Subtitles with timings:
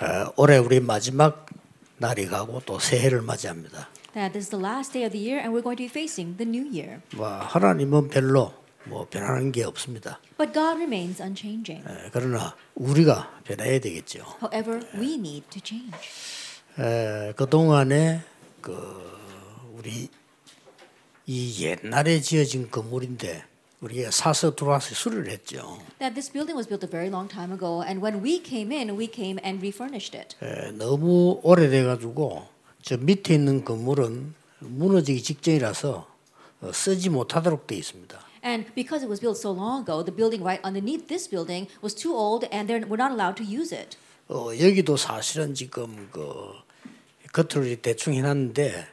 [0.00, 1.46] 어, 올해 우리 마지막
[1.96, 3.88] 날이 가고 또 새해를 맞이합니다.
[4.14, 6.48] That is the last day of the year and we're going to be facing the
[6.48, 7.00] new year.
[7.14, 10.20] 뭐 하나님은 별로 뭐 변하는 게 없습니다.
[10.38, 11.84] But God remains unchanging.
[11.86, 14.20] 에, 그러나 우리가 변해야 되겠죠.
[14.40, 15.98] However, we need to change.
[16.78, 18.22] 에, 그 동안에
[18.60, 18.72] 그
[19.74, 20.08] 우리
[21.26, 23.44] 이 옛날에 지어진 건물인데
[23.80, 25.78] 우리가 사서 들어와서 수리를 했죠.
[25.98, 28.98] That this building was built a very long time ago and when we came in,
[28.98, 30.34] we came and refurnished it.
[30.42, 32.48] 에, 너무 오래돼 가지고
[32.82, 36.06] 저 밑에 있는 건물은 무너지기 직전이라서
[36.60, 38.18] 어, 쓰지 못하도록 돼 있습니다.
[38.44, 41.94] And because it was built so long ago, the building right underneath this building was
[41.94, 43.96] too old and they're, we're not allowed to use it.
[44.28, 46.50] 어, 여기도 사실은 지금 그
[47.32, 48.86] 겉을 대충 해놨는데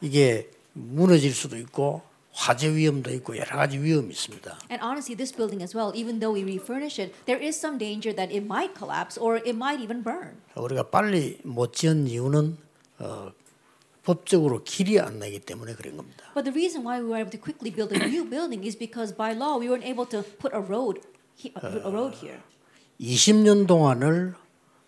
[0.00, 2.00] 이게 무너질 수도 있고
[2.40, 4.58] 화재 위험도 있고 여러 가지 위험이 있습니다.
[4.70, 8.16] And honestly, this building as well, even though we refurnish it, there is some danger
[8.16, 10.40] that it might collapse or it might even burn.
[10.54, 12.56] 우리가 빨리 못 지은 이유는
[13.00, 13.32] 어,
[14.04, 16.32] 법적으로 길이 안 나기 때문에 그런 겁니다.
[16.32, 19.14] But the reason why we were able to quickly build a new building is because
[19.14, 21.04] by law we weren't able to put a road,
[21.44, 22.40] a road here.
[22.98, 24.34] 20년 동안을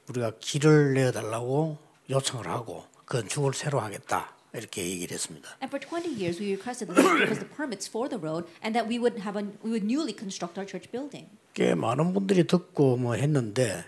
[0.09, 1.77] 우리가 길을 내어달라고
[2.09, 5.49] 요청을 하고 건축을 새로 하겠다 이렇게 얘기를 했습니다.
[5.63, 8.87] And for 20 years, we requested give us the permits for the road and that
[8.89, 11.29] we would have a, we would newly construct our church building.
[11.55, 13.85] 꽤 많은 분들이 듣고 뭐 했는데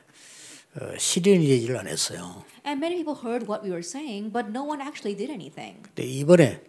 [0.80, 2.44] 어, 실현이 되지를 않았어요.
[2.66, 5.82] And many people heard what we were saying, but no one actually did anything.
[5.94, 6.60] 근데 이번에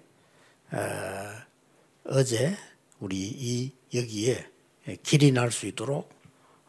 [0.72, 0.78] 어,
[2.06, 2.56] 어제
[3.00, 4.46] 우리 이 여기에
[5.04, 6.10] 길이 날 수 있도록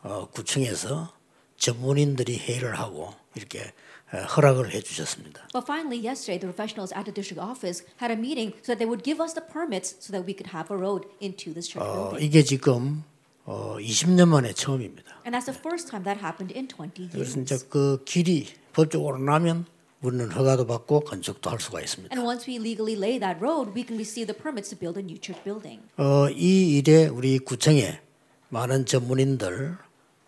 [0.03, 1.13] 어, 구청에서
[1.57, 5.49] 전문인들이 회의를 하고 이렇게 어, 허락을 해 주셨습니다.
[5.53, 8.87] But finally, yesterday, the professionals at the district office had a meeting so that they
[8.87, 11.83] would give us the permits so that we could have a road into this church
[11.83, 12.23] 어, building.
[12.23, 13.03] 이게 지금
[13.45, 15.23] 어, 20년 만에 처음입니다.
[15.27, 17.39] And that's the first time that happened in 20 그래서 years.
[17.39, 19.67] 이제 그 길이 법적으로 나면
[20.03, 22.15] 우리는 허가도 받고 건축도 할 수가 있습니다.
[22.15, 25.03] And once we legally lay that road, we can receive the permits to build a
[25.03, 25.83] new church building.
[25.97, 28.00] 어, 이 일에 우리 구청에
[28.50, 29.77] 많은 전문인들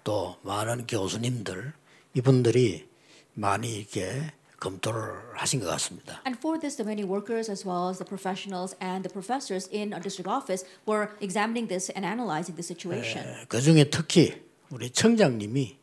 [0.03, 1.73] 또 많은 교수님들
[2.15, 2.89] 이분들이
[3.39, 6.21] 많이 이렇게 검토를 하신 것 같습니다.
[6.27, 9.95] And for this, the many workers, as well as the professionals and the professors in
[9.95, 13.23] our district office, were examining this and analyzing the situation.
[13.47, 15.79] 그 중에 특히 우리 청장님이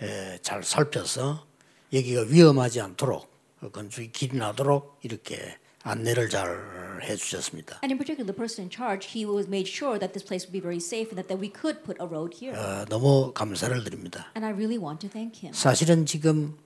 [0.00, 1.46] 에, 잘 살펴서
[1.92, 3.30] 여기가 위험하지 않도록
[3.60, 7.80] 어, 건축이 나도록 이렇게 안내를 잘 해주셨습니다.
[7.84, 10.56] And in particular, the person in charge, he was made sure that this place would
[10.56, 12.56] be very safe and that, that we could put a road here.
[12.56, 14.32] 어, 너무 감사를 드립니다.
[14.34, 15.52] And I really want to thank him.
[15.52, 16.56] 사실은 지금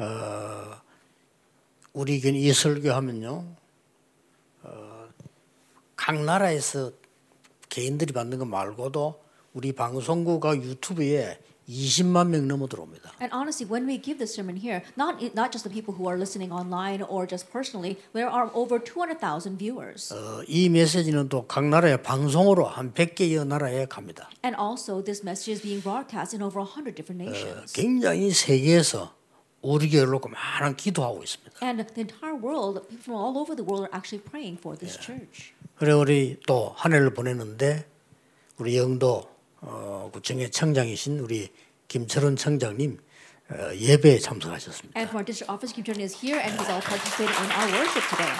[0.00, 0.80] 어,
[1.92, 3.44] 우리 교회 이 설교하면요,
[4.62, 5.08] 어,
[5.96, 6.92] 각 나라에서
[7.68, 9.20] 개인들이 받는 거 말고도
[9.52, 11.38] 우리 방송국과 유튜브에
[11.68, 13.12] 20만 명 넘어 들어옵니다.
[13.20, 16.18] And honestly, when we give this sermon here, not not just the people who are
[16.18, 20.12] listening online or just personally, there are over 200,000 viewers.
[20.12, 24.30] 어, 이 메시지는 또 각 나라의 방송으로 한 100개여 나라에 갑니다.
[24.42, 27.72] And also, this message is being broadcast in over 100 different 어, nations.
[27.72, 29.14] 굉장히 세계에서
[29.62, 31.58] 우리 놓고 많은 기도하고 있습니다.
[31.62, 34.98] And the entire world, people from all over the world, are actually praying for this
[34.98, 35.52] church.
[35.76, 37.86] 그래 우리 또 한 해를 보내는데
[38.58, 39.28] 우리 영도
[39.60, 41.50] 어, 구청의 청장이신 우리
[41.88, 42.98] 김철원 청장님
[43.50, 44.98] 어, 예배에 참석하셨습니다.
[44.98, 47.68] And from our district office, Kim Jong is here, and he's all participating in our
[47.76, 48.32] worship today.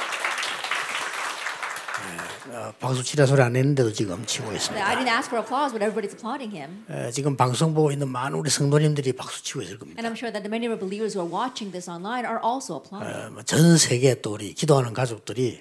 [2.53, 4.85] 어, 박수 치라 소리 안 했는데도 지금 치고 I 있습니다.
[4.97, 6.85] didn't ask for applause, but everybody's applauding him.
[6.89, 10.01] 어, 지금 방송 보고 있는 많은 우리 성도님들이 박수 치고 있을 겁니다.
[10.03, 12.41] And I'm sure that the many of our believers who are watching this online are
[12.43, 13.15] also applauding.
[13.15, 15.61] 어, 뭐전 세계 또 우리 기도하는 가족들이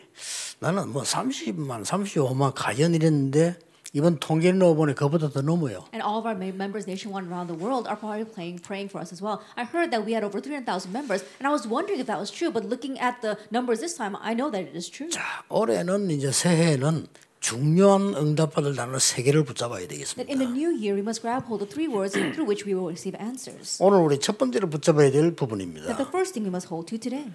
[0.59, 3.55] 나는 뭐 30만, 35만 가연 이랬는데
[3.93, 5.85] 이번 통계 넣어보니 그보다 더 넘어요.
[5.93, 9.01] And all of our mem- members nationwide around the world are probably playing, praying for
[9.01, 9.41] us as well.
[9.57, 12.29] I heard that we had over 300,000 members, and I was wondering if that was
[12.29, 12.53] true.
[12.53, 15.09] But looking at the numbers this time, I know that it is true.
[15.09, 17.07] 자, 올해는 이제 새해는
[17.39, 20.29] 중요한 응답받을 단어 세 개를 붙잡아야 That 되겠습니다.
[20.29, 22.93] in the new year, we must grab hold of three words through which we will
[22.93, 23.81] receive answers.
[23.81, 25.97] 오늘 우리 첫 번째로 붙잡아야 될 That 부분입니다.
[25.97, 27.25] the first thing we must hold to today.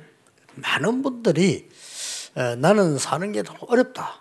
[0.54, 1.68] 많은 분들이
[2.36, 4.20] 어, 나는 사는 게 어렵다.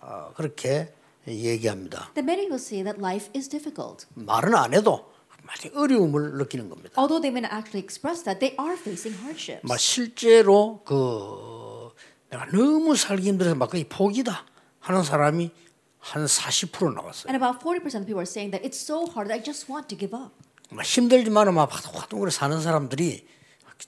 [0.00, 0.92] 어, 그렇게
[1.32, 2.10] 얘기합니다.
[2.14, 4.06] That many will say that life is difficult.
[4.14, 6.94] 말은 안 해도 많이 어려움을 느끼는 겁니다.
[6.98, 9.66] Although they may not actually express that, they are facing hardships.
[9.66, 11.90] 막 실제로 그
[12.30, 14.44] 내가 너무 살기 힘들어서 막 거의 포기다
[14.80, 15.50] 하는 사람이
[15.98, 17.30] 한 40% 나왔어요.
[17.32, 19.88] And about 40% of people are saying that it's so hard that I just want
[19.88, 20.34] to give up.
[20.70, 23.26] 막 힘들지만은 막 화둥 화둥 사는 사람들이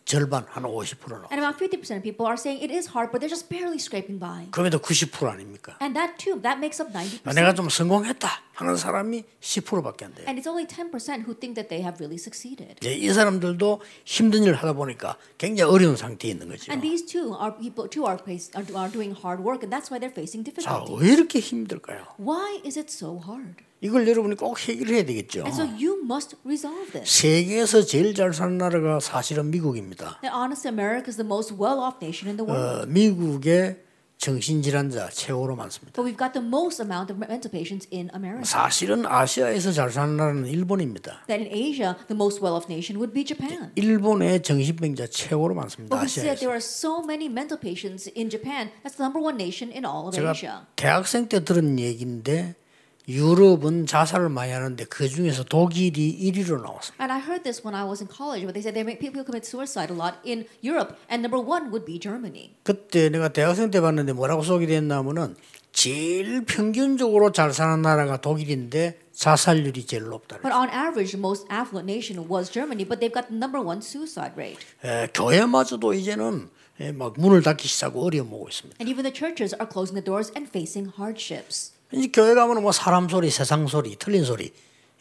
[0.05, 1.27] 절반 한 50% 나와.
[1.31, 4.19] And about 50% of people are saying it is hard, but they're just barely scraping
[4.19, 4.47] by.
[4.51, 5.77] 그럼에도 90% 아닙니까?
[5.81, 7.35] And that too, that makes up 90%.
[7.35, 10.27] 내가 좀 성공했다 하는 사람이 10%밖에 안 돼요.
[10.29, 12.77] And it's only 10% who think that they have really succeeded.
[12.81, 16.71] 이제 이 사람들도 힘든 일을 하다 보니까 굉장히 어려운 상태에 있는 거죠.
[16.71, 19.99] And these two are people too are, face, are, doing hard work, and that's why
[19.99, 20.95] they're facing 자, difficulty.
[20.99, 22.15] 왜 이렇게 힘들까요?
[22.19, 23.63] Why is it so hard?
[23.83, 25.41] 이걸 여러분이 꼭 해결해야 되겠죠.
[25.47, 27.21] And so you must resolve this.
[27.21, 30.21] 세계에서 제일 잘 사는 나라가 사실은 미국입니다.
[30.23, 32.83] Honestly, America is the most well-off nation in the world.
[32.83, 33.79] 어, 미국의
[34.19, 35.97] 정신질환자 최고로 많습니다.
[35.97, 38.45] But we've got the most amount of mental patients in America.
[38.45, 41.25] 사실은 아시아에서 잘 사는 나라는 일본입니다.
[41.27, 43.73] That in Asia, the most well-off nation would be Japan.
[43.77, 45.97] 일본의 정신병자 최고로 많습니다.
[45.97, 46.41] But we see that 아시아에서.
[46.45, 48.69] there are so many mental patients in Japan.
[48.85, 50.69] That's the number one nation in all of 제가 Asia.
[50.77, 52.60] 대학생 때 들은 얘기인데
[53.09, 57.03] 유럽은 자살을 많이 하는데 그 중에서 독일이 1위로 나왔습니다.
[57.03, 59.25] And I heard this when I was in college, but they said they make people
[59.25, 62.55] commit suicide a lot in Europe, and number one would be Germany.
[62.63, 65.35] 그때 내가 대학생 때 봤는데 뭐라고 소개됐냐면은
[65.73, 70.39] 제일 평균적으로 잘 사는 나라가 독일인데 자살률이 제일 높다.
[70.43, 73.79] But on average, the most affluent nation was Germany, but they've got the number one
[73.79, 74.59] suicide rate.
[74.85, 76.49] 에, 교회마저도 이제는
[76.81, 78.79] 에, 막 문을 닫기 시작하고 어려움 오고 있습니다.
[78.81, 81.73] And even the churches are closing the doors and facing hardships.
[81.93, 84.53] 이제 교회 가면 뭐 사람 소리, 세상 소리, 틀린 소리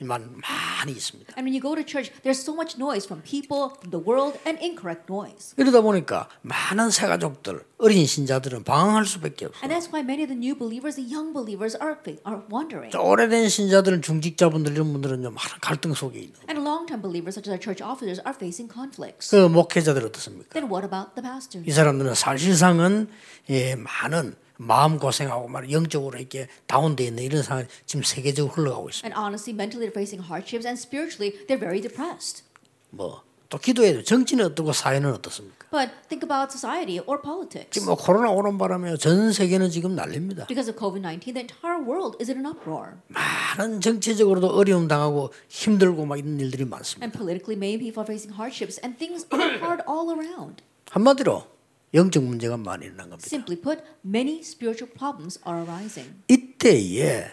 [0.06, 1.34] 만 많이 있습니다.
[1.38, 4.40] And when you go to church, there's so much noise from people, from the world,
[4.48, 5.54] and incorrect noise.
[5.58, 9.60] 이러다 보니까 많은 새 가족들, 어린 신자들은 방황할 수밖에 없어요.
[9.64, 12.92] And that's why many of the new believers, the young believers, are are wandering.
[12.92, 16.40] 저 오래된 신자들은 중직자분들 이런 분들은 좀 많은 갈등 속에 있는.
[16.48, 19.36] And long-time believers, such as our church officers, are facing conflicts.
[19.36, 20.56] 그 목회자들 어떻습니까?
[20.56, 21.68] Then what about the pastors?
[21.68, 23.10] 이 사람들은 사실상은
[23.50, 29.08] 예, 많은 마음 고생하고 말 영적으로 이렇게 다운돼 있는 이런 상황 지금 세계적으로 흘러가고 있습니다.
[29.08, 32.44] And honestly, mentally they're facing hardships, and spiritually they're very depressed.
[32.92, 34.04] 뭐 또 기도해야 돼.
[34.04, 35.58] 정치는 어떻고 사회는 어떻습니까?
[35.72, 37.72] But think about society or politics.
[37.72, 40.46] 지금 뭐 코로나 오는 바람에 전 세계는 지금 난립니다.
[40.46, 42.98] Because of COVID-19, the entire world is in an uproar.
[43.08, 47.04] 많은 정치적으로도 어려움 당하고 힘들고 막 이런 일들이 많습니다.
[47.04, 50.62] And politically, many people are facing hardships, and things are hard all around.
[50.92, 51.48] 한마디로
[51.94, 53.28] 영적 문제가 많이 일어난 겁니다.
[53.28, 56.22] Simply put, many spiritual problems are arising.
[56.28, 57.32] 이때에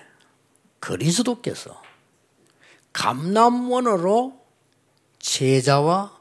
[0.80, 1.82] 그리스도께서
[2.92, 4.40] 감남원으로
[5.18, 6.18] 제자와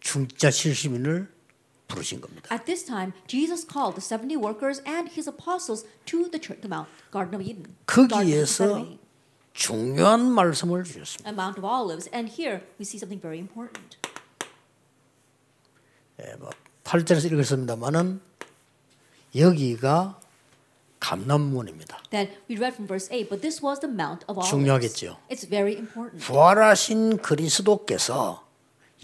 [0.00, 1.28] 중자 70인을
[1.88, 2.48] 부르신 겁니다.
[2.52, 6.68] At this time, Jesus called the 70 workers and his apostles to the church, the
[6.68, 7.74] Mount, Garden of Eden.
[7.86, 8.98] 거기에서
[9.54, 11.28] 중요한 말씀을 주셨습니다.
[11.28, 12.10] and Mount of Olives.
[12.12, 13.96] And here we see something very important.
[16.20, 16.50] 예, 뭐
[16.84, 18.20] 8절에서 읽었습니다만은
[19.36, 20.20] 여기가
[21.00, 21.98] 감남문입니다.
[22.10, 24.50] That we read from verse 8, but this was the Mount of Olives.
[24.50, 25.18] 중요하겠죠.
[25.30, 26.24] It's very important.
[26.24, 28.44] 부활하신 그리스도께서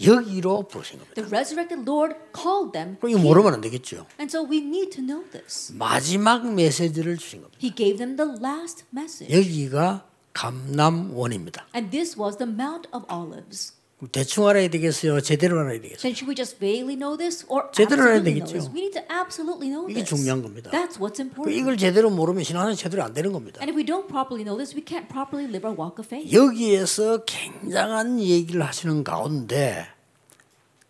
[0.03, 1.13] 여기로 부르신 겁니다.
[1.15, 2.97] The resurrected Lord called them.
[2.97, 3.19] 그럼 이거.
[3.19, 4.07] 모르면 안 되겠죠.
[4.19, 5.73] And so we need to know this.
[5.73, 7.59] 마지막 메시지를 주신 겁니다.
[7.61, 9.29] He gave them the last message.
[9.35, 11.67] 여기가 감남원입니다.
[11.75, 13.73] And this was the Mount of Olives.
[14.11, 15.21] 대충 알아야 되겠어요?
[15.21, 15.97] 제대로 알아야 되겠어요?
[16.01, 18.53] Then should we just vaguely know this or 제대로 알아야 되겠죠.
[18.53, 18.69] this?
[18.73, 20.03] We need to absolutely know 이게.
[20.03, 20.71] 중요한 겁니다.
[20.71, 21.53] That's what's 그 important.
[21.57, 23.59] 이걸 제대로 모르면 신앙은 제대로 안 되는 겁니다.
[23.61, 26.33] And if we don't properly know this, we can't properly live our walk of faith.
[26.33, 29.85] 여기에서 굉장한 얘기를 하시는 가운데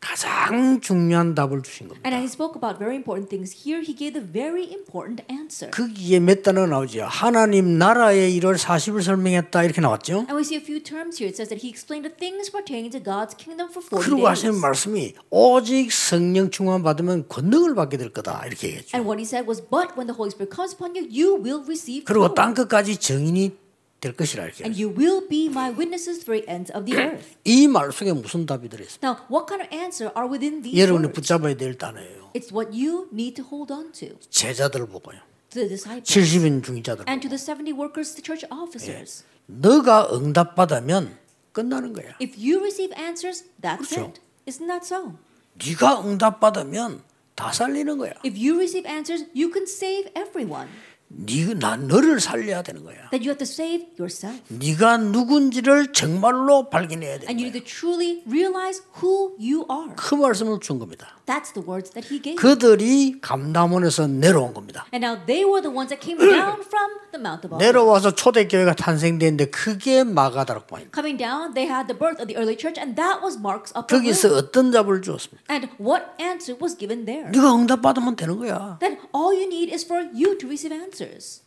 [0.01, 2.09] 가장 중요한 답을 주신 겁니다.
[2.09, 5.69] And he spoke about very important things here, he gave the very important answer.
[5.69, 7.05] 거기에 몇 단어가 나오죠.
[7.05, 10.25] 하나님 나라의 일을 40을 설명했다 이렇게 나왔죠.
[10.25, 11.29] And we see a few terms here.
[11.29, 14.51] It says that he explained the things pertaining to God's kingdom for 40 그리고 하시는
[14.57, 14.61] days.
[14.61, 18.97] 말씀이 오직 성령 충만 받으면 권능을 받게 될 거다 이렇게 얘기했죠.
[18.97, 21.61] And what he said was, but when the Holy Spirit comes upon you, you will
[21.61, 22.33] receive 그리고.
[22.33, 23.60] 땅 끝까지 증인이
[24.01, 24.65] 될 것이라 이렇게.
[24.65, 27.37] And you will be my witnesses to the ends of the earth.
[27.45, 29.07] 이말 속에 무슨 답이 들어있습니까?
[29.07, 31.15] Now, what kind of answer are within these 여러분이 words?
[31.21, 32.31] 붙잡아야 될 단어예요.
[32.33, 34.17] It's what you need to hold on to.
[34.29, 35.21] 제자들 보고요.
[35.53, 36.09] To the disciples.
[36.09, 39.23] 70인 중자들 and to the 70 workers, the church officers.
[39.45, 41.17] 너가 응답받으면
[41.51, 42.17] 끝나는 거야.
[42.19, 44.09] If you receive answers, that's 그렇죠.
[44.09, 44.21] it.
[44.47, 45.13] Isn't that so?
[45.61, 47.03] 네가 응답받으면
[47.35, 48.13] 다 살리는 거야.
[48.25, 50.69] If you receive answers, you can save everyone.
[51.13, 53.09] 네가 나 너를 살려야 되는 거야.
[53.11, 54.41] That you have to save yourself.
[54.47, 59.93] 네가 누군지를 정말로 발견해야 되는 And you need to truly realize who you are.
[59.95, 61.15] 그 말씀을 준 겁니다.
[61.25, 62.35] That's the words that he gave.
[62.35, 64.85] 그들이 감담원에서 내려온 겁니다.
[64.93, 67.65] And now they were the ones that came down from the Mount of Olives.
[67.65, 70.95] 내려와서 초대 교회가 탄생되는데 그게 마가다락방입니다.
[70.95, 73.99] Coming down, they had the birth of the early church, and that was Mark's upper
[73.99, 74.39] 거기서 room.
[74.47, 75.43] 어떤 답을 주었습니까?
[75.51, 77.29] And what answer was given there?
[77.31, 78.79] 네가 응답 받으면 되는 거야.
[78.79, 81.41] Then all you need is for you to receive answers.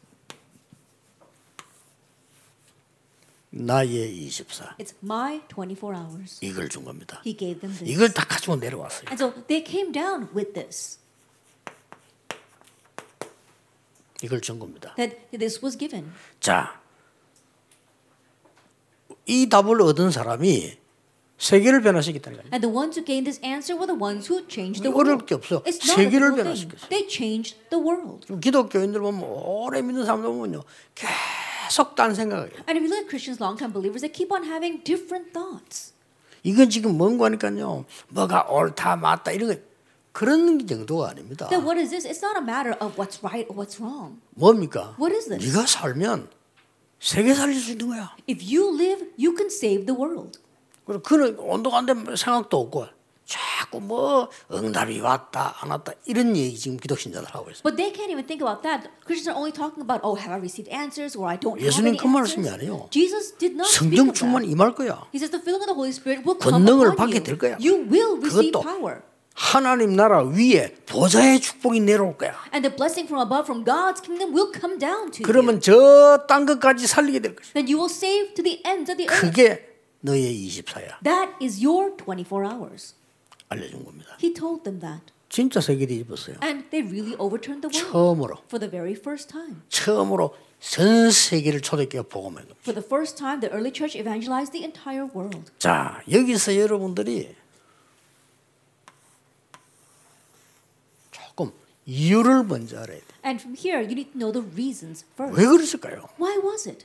[3.50, 4.74] 나의 24.
[4.78, 6.44] It's my 24 hours.
[6.44, 7.22] 이걸 준 겁니다.
[7.24, 7.88] He gave them this.
[7.88, 9.06] 이걸 다 가지고 내려왔어요.
[9.08, 10.98] And so they came down with this,
[14.22, 14.92] 이걸 준 겁니다.
[14.96, 16.12] that this was given.
[16.40, 16.80] 자,
[19.24, 20.76] 이 답을 얻은 사람이
[21.44, 22.48] 세계를 변화시켰다는 거예요.
[22.54, 25.26] And the ones who gained this answer were the ones who changed the 어려울 world.
[25.28, 25.62] 게 없어.
[25.68, 26.32] 세계를.
[26.36, 26.88] 변화시켰어요.
[26.88, 28.24] They changed the world.
[28.40, 30.64] 기독교인들 보면 오래 믿는 사람들 보면요.
[30.94, 32.64] 계속 딴 생각을 해요.
[32.64, 35.92] And if you look at Christians, long-time believers, they keep on having different thoughts.
[36.44, 37.84] 이건 지금 뭔가 하니까요.
[38.08, 39.60] 뭐가 옳다 맞다 이런 거
[40.12, 41.48] 그런 정도가 아닙니다.
[41.48, 42.08] Then what is this?
[42.08, 44.16] It's not a matter of what's right or what's wrong.
[44.32, 44.96] 뭡니까?
[44.96, 45.44] What is this?
[45.44, 46.28] 네가 살면
[47.00, 48.16] 세계 살릴 수 있는 거야.
[48.24, 50.40] If you live, you can save the world.
[50.86, 52.86] 그리고 그는 되면 생각도 없고
[53.26, 57.62] 자꾸 뭐 응답이 왔다 안 왔다 이런 얘기 지금 기독 신자들 하고 있어요.
[57.62, 58.90] But they can't even think about that.
[59.06, 61.96] Christians are only talking about, oh, have I received answers or I don't have 예수님
[61.96, 62.60] any 그 말씀이 answers.
[62.68, 62.88] 아니에요.
[62.90, 64.44] Jesus did not 성령 충만.
[64.44, 65.08] 임할 거야.
[65.12, 67.24] He says the filling of the Holy Spirit will come 권능을 upon 받게 you.
[67.24, 67.56] 될 거야.
[67.56, 69.00] You will receive power.
[69.34, 72.36] 하나님 나라 위에 보좌의 축복이 내려올 거야.
[72.52, 75.26] And the blessing from above, from God's kingdom, will come down to you.
[75.26, 77.54] 그러면 저딴 것까지 살리게 될 것이야.
[77.56, 79.32] Then you will save to the ends of the earth.
[79.32, 79.73] 그게
[80.04, 81.02] 너의 24야.
[81.02, 82.94] That is your 24 hours.
[83.48, 84.16] 알려준 겁니다.
[84.22, 85.12] He told them that.
[85.30, 86.36] 진짜 세계 뒤집었어요.
[86.42, 89.62] And they really overturned the world 처음으로 for the very first time.
[89.70, 92.60] 처음으로 전 세계를 초대교회 복음한 겁니다.
[92.60, 95.50] For the first time, the early church evangelized the entire world.
[95.58, 97.34] 자 여기서 여러분들이
[101.10, 101.50] 조금
[101.86, 103.04] 이유를 먼저 알아야 돼.
[103.24, 105.34] And from here, you need to know the reasons first.
[105.40, 106.08] 왜 그랬을까요?
[106.20, 106.84] Why was it?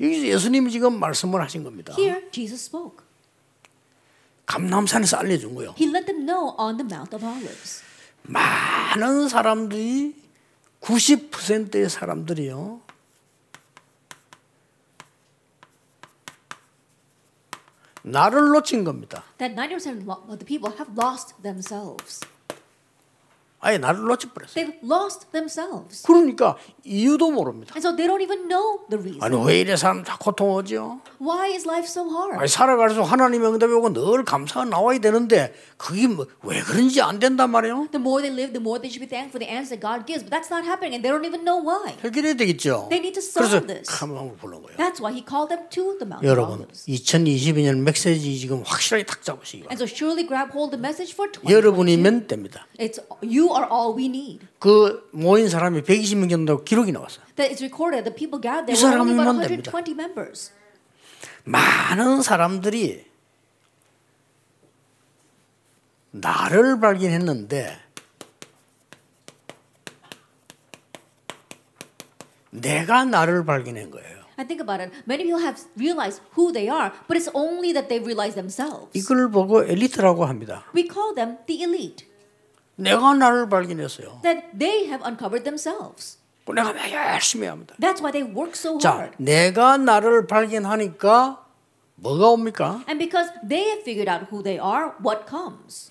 [0.00, 1.94] 여기서 예수님이 지금 말씀을 하신 겁니다.
[1.98, 3.04] Here, Jesus spoke.
[4.46, 5.74] 감남산에서 알려준 거요.
[5.78, 7.82] He let them know on the Mount of Olives.
[8.22, 10.14] 많은 사람들이
[10.80, 12.80] 90%의 사람들이요.
[18.02, 19.24] 나를 놓친 겁니다.
[19.38, 22.20] That 90% of the people have lost themselves.
[23.60, 24.54] 아예 나를 놓쳐버렸어요.
[24.54, 26.02] They've lost themselves.
[26.04, 27.74] 그러니까 이유도 모릅니다.
[27.74, 29.22] And so they don't even know the reason.
[29.22, 31.00] 아니 왜 이래 사람 다 고통하죠?
[31.20, 32.38] Why is life so hard?
[32.38, 37.50] 아니 살아갈수록 하나님의 응답이 오고 늘 감사가 나와야 되는데 그게 뭐, 왜 그런지 안 된단
[37.50, 37.88] 말이에요?
[37.90, 40.22] The more they live, the more they should be thankful for the answer God gives.
[40.22, 41.98] But that's not happening, and they don't even know why.
[41.98, 42.86] 해결해야 되겠죠.
[42.94, 43.90] They need to solve this.
[43.90, 44.78] 카멜을 부른 거예요.
[44.78, 46.86] That's why He called them to the Mount of 여러분 Olives.
[46.86, 49.74] 2022년 메시지 지금 확실하게 탁 잡으시기 바랍니다.
[49.74, 51.50] And so surely grab hold the message for 2022.
[51.50, 52.66] 여러분이면 됩니다.
[52.78, 54.46] It's you are all we need.
[54.58, 57.24] 그 모인 사람이 120명 정도 기록이 나왔어요.
[57.36, 58.04] That it's recorded.
[58.04, 58.72] The people gathered.
[58.74, 59.70] were only about 됩니다.
[59.70, 60.52] 120 members.
[61.44, 63.06] 많은 사람들이
[66.10, 67.78] 나를 발견했는데
[72.50, 74.18] 내가 나를 발견한 거예요.
[74.36, 74.92] I think about it.
[75.06, 78.90] Many people have realized who they are, but it's only that they've realized themselves.
[78.94, 80.64] 이걸 보고 엘리트라고 합니다.
[80.74, 82.07] We call them the elite.
[82.78, 84.20] 내가 나를 발견했어요.
[84.22, 86.18] That they have uncovered themselves.
[86.46, 86.72] 내가
[87.12, 87.74] 열심히 합니다.
[87.78, 89.16] That's why they work so 자, hard.
[89.18, 91.44] 내가 나를 발견하니까
[91.96, 92.84] 뭐가 옵니까?
[92.88, 95.90] And because they have figured out who they are, what comes?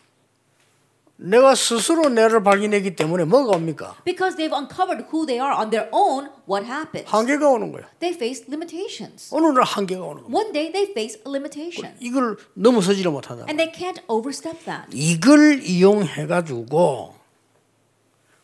[1.20, 3.96] 내가 스스로 나를 발견했기 때문에 뭐가 옵니까?
[4.06, 7.10] Because they've uncovered who they are on their own, what happens?
[7.10, 7.90] 한계가 오는 거야.
[8.00, 9.34] They face limitations.
[9.34, 10.32] 어느 날 한계가 오는 거야.
[10.32, 11.96] One day they face a limitation.
[12.00, 13.46] 이걸 넘어서지를 못한다.
[13.50, 14.90] And they can't overstep that.
[14.94, 17.16] 이걸 이용해 가지고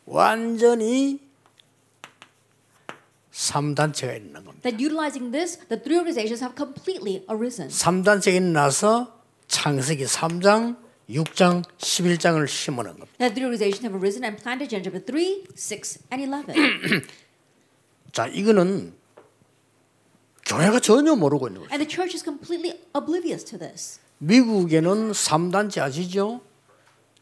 [0.06, 1.22] 완전히
[3.32, 4.62] 3단체가 있는 겁니다.
[4.64, 7.70] That utilizing this, the three organizations have completely arisen.
[7.70, 13.18] 3단체가 일어나서 창세기 3장, 6장, 11장을 심어놓은 겁니다.
[13.20, 17.08] That three organizations have arisen and planted chapter 3, 6, and 11.
[18.12, 18.94] 자, 이거는
[20.46, 21.70] 교회가 전혀 모르고 있는 거예요.
[21.74, 24.00] and the church is completely oblivious to this.
[24.20, 26.42] 미국에는 3단체 아시죠?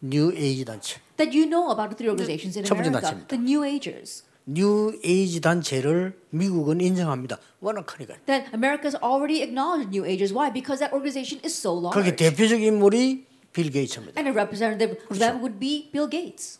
[0.01, 0.99] 뉴 에이지 단체.
[1.17, 3.27] That you know about the three organizations in America, 단체입니다.
[3.27, 4.23] the New Agers.
[4.45, 7.37] 뉴 에이지 단체를 미국은 인정합니다.
[7.59, 8.15] 워낙 크니까.
[8.25, 10.33] That America's already acknowledged New Agers.
[10.33, 10.51] Why?
[10.51, 11.93] Because that organization is so large.
[11.93, 14.19] 거기 대표적인 인물이 빌 게이츠입니다.
[14.19, 16.59] And a representative of them would be Bill Gates.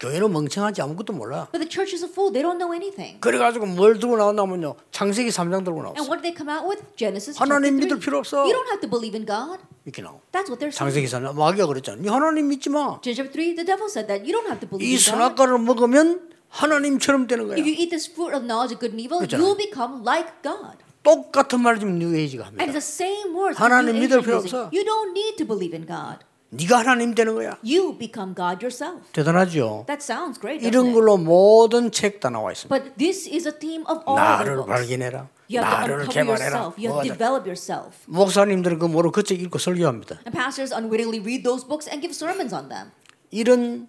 [0.00, 1.48] 교회는 멍청하지 아무것도 몰라.
[1.52, 2.32] But the church is a fool.
[2.32, 3.20] They don't know anything.
[3.20, 4.74] 그래 가지고 뭘 들고 나왔냐면요.
[4.90, 6.10] 창세기 3장 들고 And 나왔어.
[6.10, 6.82] what did they come out with?
[6.96, 7.86] Genesis 하나님 3.
[7.86, 8.42] 믿을 필요 없어.
[8.42, 9.62] You don't have to believe in God.
[9.86, 10.18] 이렇게 나와.
[10.34, 10.90] That's what they're saying.
[10.90, 12.02] 창세기 3장 마귀가 그랬잖아.
[12.02, 12.98] 니 하나님 믿지 마.
[13.00, 14.26] Genesis chapter 3, the devil said that.
[14.26, 15.08] You don't have to believe 이 in God.
[15.14, 17.56] 선악과를 먹으면 하나님처럼 되는 거야.
[17.56, 19.38] If you eat this fruit of knowledge of good and evil, 그렇잖아.
[19.40, 20.82] you'll become like God.
[21.04, 22.64] 똑같은 말을 지금 뉴에이지가 And 합니다.
[22.78, 23.56] it's the same words.
[23.60, 24.38] 하나님 믿을 필요.
[24.38, 24.70] 없어.
[24.74, 26.24] You don't need to believe in God.
[26.50, 27.58] 네가 하나님 되는 거야.
[27.64, 29.02] You become God yourself.
[29.12, 29.84] 대단하죠.
[29.86, 30.64] That sounds great.
[30.66, 30.92] 이런?
[30.92, 32.74] 걸로 모든 책 다 나와 있습니다.
[32.74, 34.70] But this is a theme of all the 나를 books.
[34.70, 35.28] 발견해라.
[35.50, 36.56] You have to 나를 uncover 개발해라.
[36.56, 36.72] yourself.
[36.78, 37.90] You have to develop yourself.
[38.06, 40.20] 목사님들은 그 뭐로 그책 읽고 설교합니다.
[40.24, 42.92] And pastors unwittingly read those books and give sermons on them.
[43.30, 43.88] 이런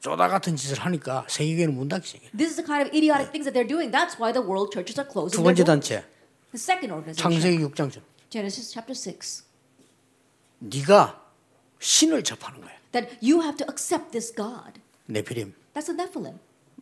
[0.00, 2.30] 쪼다 같은 짓을 하니까 세계교회는 문 닫기 시작해요.
[2.36, 3.90] This is the kind of idiotic things that they're doing.
[3.90, 5.64] That's why the world churches are closing 두 번째.
[5.64, 6.04] 단체
[6.52, 9.44] The second organization, 창세기 6장 전 Genesis chapter 6,
[10.60, 11.22] 네가
[11.80, 12.72] 신을 접하는 거야.
[12.92, 14.80] that you have to accept this God.
[15.06, 16.38] 네피림 That's the Nephilim.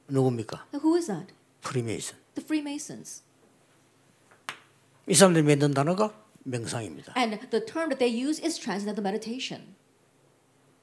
[0.08, 0.66] 누굽니까?
[0.75, 1.32] Who is that?
[1.62, 2.16] 프리메이슨.
[2.35, 3.23] The Freemasons.
[5.08, 6.12] 이 사람들이 만든 단어가
[6.44, 7.14] 명상입니다.
[7.16, 9.75] And the term that they use is transcendental meditation.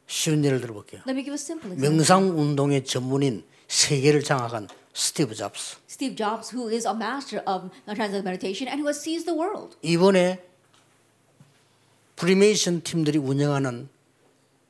[0.08, 1.02] 쉬운 예를 들어볼게요.
[1.08, 1.90] Let me give a simple example.
[1.90, 5.78] 명상 운동의 전문인 세계를 장악한 스티브 잡스.
[5.90, 9.76] Steve Jobs, who is a master of transcendental meditation and who has seized the world.
[9.82, 10.44] 이번에
[12.16, 13.90] 프리메이션 팀들이 운영하는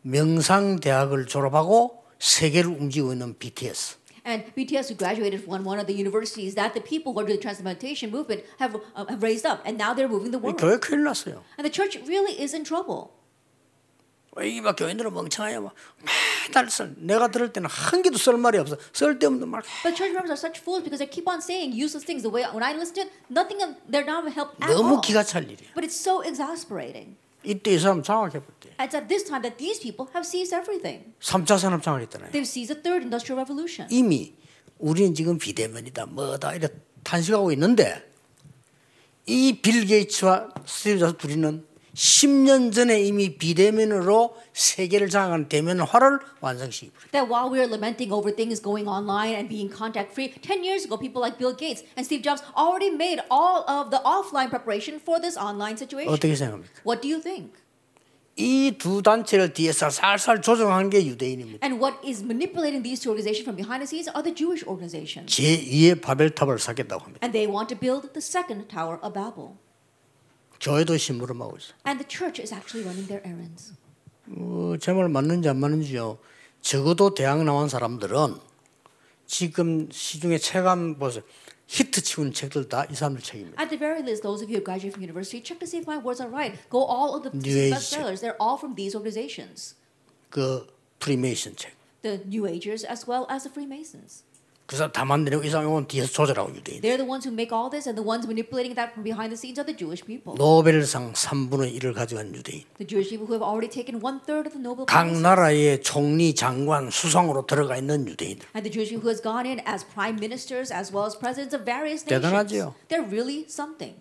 [0.02, 3.98] 명상 대학을 졸업하고 세계를 움직이고 있는 BTS.
[4.26, 7.44] And BTS, who graduated from one of the universities that the people who are doing
[7.44, 10.56] the meditation movement have, uh, have raised up, and now they're moving the 이 world.
[10.64, 11.44] 교회 큰일 났어요.
[11.60, 13.12] And the church really is in trouble.
[14.42, 15.62] 이막 교인들은 멍청해요.
[15.62, 15.74] 막
[16.48, 16.94] 맨날 썰.
[16.98, 18.78] 내가 들을 때는 한 개도 쓸 말이 없어.
[18.94, 19.62] 쓸데없는 말.
[19.84, 22.24] But church members are such fools because they keep on saying useless things.
[22.26, 25.02] The way when I listen to it, nothing they're not help at 너무 all.
[25.02, 25.74] 기가 찰 일이야.
[25.78, 27.16] But it's so exasperating.
[27.44, 28.72] 이때 이 사람 장악해 볼 때.
[28.80, 31.14] It's at this time that these people have seized everything.
[31.22, 32.32] 3차 산업 장악했잖아요.
[32.32, 33.86] They've seized the third industrial revolution.
[33.92, 34.34] 이미
[34.80, 36.68] 우리는 지금 비대면이다 뭐다 이래
[37.04, 38.02] 탄식하고 있는데
[39.26, 46.94] 이 빌 게이츠와 스티브 잡스 둘이는 10년 전에 이미 비대면으로 세계를 장악하는 대면 화를 완성시키고
[47.12, 50.86] That while we are lamenting over things going online and being contact free, 10 years
[50.86, 55.00] ago, people like Bill Gates and Steve Jobs already made all of the offline preparation
[55.00, 56.12] for this online situation.
[56.12, 56.82] 어떻게 생각합니까?
[56.84, 57.54] What do you think?
[58.36, 61.60] 이두 단체를 뒤에서 살살 조정한 게 유대인입니다.
[61.62, 65.30] And what is manipulating these two organizations from behind the scenes are the Jewish organizations.
[65.30, 67.22] 제2의 바벨탑을 쌓겠다고 합니다.
[67.22, 69.62] And they want to build the second Tower of Babel.
[70.64, 71.74] 교회도 심부름하고 있어요.
[71.86, 73.74] And the church is actually running their errands.
[74.32, 76.18] 어, 제말 맞는지 안 맞는지요.
[76.62, 78.38] 적어도 대학 나온 사람들은
[79.28, 81.24] 지금 시중에 체감 보세요.
[81.68, 83.62] 히트 치는 책들 다 이 사람들 책입니다.
[83.62, 85.88] At the very least, those of you who graduate from university, check to see if
[85.88, 86.56] my words are right.
[86.70, 88.22] Go all of the bestsellers.
[88.24, 89.76] They're all from these organizations.
[90.30, 90.68] 그
[91.00, 91.76] 프리메이션 책.
[92.04, 94.24] The New Agers as well as the Freemasons.
[94.66, 96.82] 그 사람 다 만드는 이 사람이 오면 뒤에서 조절하고 유대인.
[96.82, 99.38] They're the ones who make all this, and the ones manipulating that from behind the
[99.38, 100.40] scenes are the Jewish people.
[100.40, 102.64] 노벨상 3분의 1을 가져간 유대인.
[102.80, 105.22] The Jewish people who have already taken one third of the Nobel 각 Prizes.
[105.22, 108.48] 나라의 총리, 장관, 수상으로 들어가 있는 유대인들.
[108.56, 111.52] And the Jewish people who has gone in as prime ministers as well as presidents
[111.54, 112.24] of various nations.
[112.24, 112.74] 대단하지요.
[112.88, 114.00] They're really something.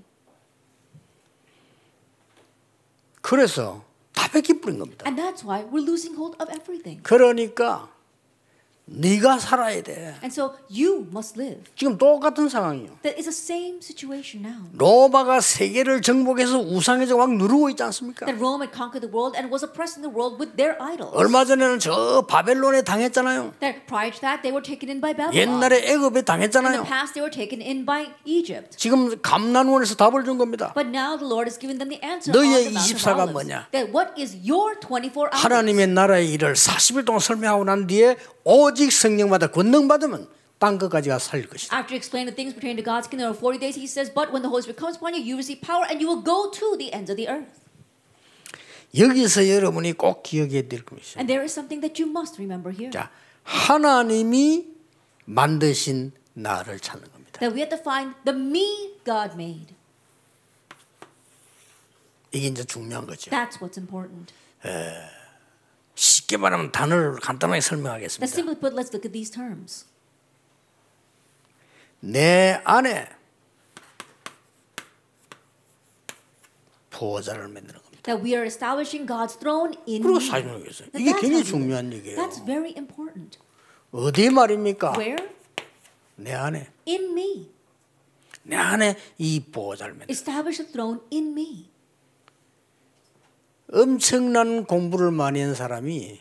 [3.20, 5.04] 그래서 다 뺏기 뿌린 겁니다.
[5.06, 7.02] And that's why we're losing hold of everything.
[7.02, 7.91] 그러니까
[8.84, 10.14] 네가 살아야 돼.
[10.22, 11.62] And so you must live.
[11.76, 12.98] 지금 똑같은 상황이요.
[13.02, 14.66] That is the same situation now.
[14.74, 18.26] 로마가 세계를 정복해서 우상에서 막 누르고 있지 않습니까?
[18.26, 21.14] That Rome had conquered the world and was oppressing the world with their idols.
[21.14, 23.54] 얼마 전에는 저 바벨론에 당했잖아요.
[23.60, 25.32] That prior to that, they were taken in by Babylon.
[25.38, 26.82] 옛날에 애굽에 In the 당했잖아요.
[26.84, 28.76] past, they were taken in by Egypt.
[28.76, 30.74] 지금 감난원에서 답을 준 겁니다.
[30.74, 33.30] But now the Lord has given them the answer 너희의 on the Mount of 24가
[33.30, 33.32] Olives.
[33.32, 33.70] 뭐냐?
[33.70, 35.38] That what is your 24 hours?
[35.38, 40.28] 하나님의 나라의 일을 40일 동안 설명하고 난 뒤에 오직 성령받아 권능 받으면
[40.58, 41.76] 땅 끝까지 가 살릴 것이다.
[41.76, 44.42] After explaining the things pertaining to God's kingdom in 40 days, he says, But when
[44.42, 46.94] the Holy Spirit comes upon you, you receive power and you will go to the
[46.94, 47.50] ends of the earth.
[48.94, 52.90] 여기서 여러분이 꼭 기억해야 될 것이 And there is something that you must remember here.
[52.92, 53.10] 자,
[53.42, 54.66] 하나님이
[55.24, 57.40] 만드신 나를 찾는 겁니다.
[57.40, 59.74] That we have to find the me God made.
[62.32, 63.30] 이게 이제 중요한 거죠.
[63.30, 64.32] That's what's important.
[66.02, 68.26] 쉽게 말하면 단어를 간단하게 설명하겠습니다.
[68.26, 69.86] simply put, let's look at these terms.
[72.00, 73.08] 내 안에
[76.90, 78.02] 보호자를 만드는 겁니다.
[78.02, 80.18] That we are establishing God's throne in 그리고.
[80.18, 80.90] 사용하겠어요.
[80.90, 81.92] That 이게 that's 굉장히 중요한.
[81.92, 82.16] 얘기예요.
[82.18, 83.38] That's very important.
[83.92, 84.94] 어디 말입니까?
[84.98, 85.28] Where?
[86.16, 87.48] 내 안에 In me.
[88.42, 90.10] 내 안에 이 보호자를 만드.
[90.10, 91.70] Establish a throne in me.
[93.72, 96.20] 엄청난 공부를 많이 한 사람이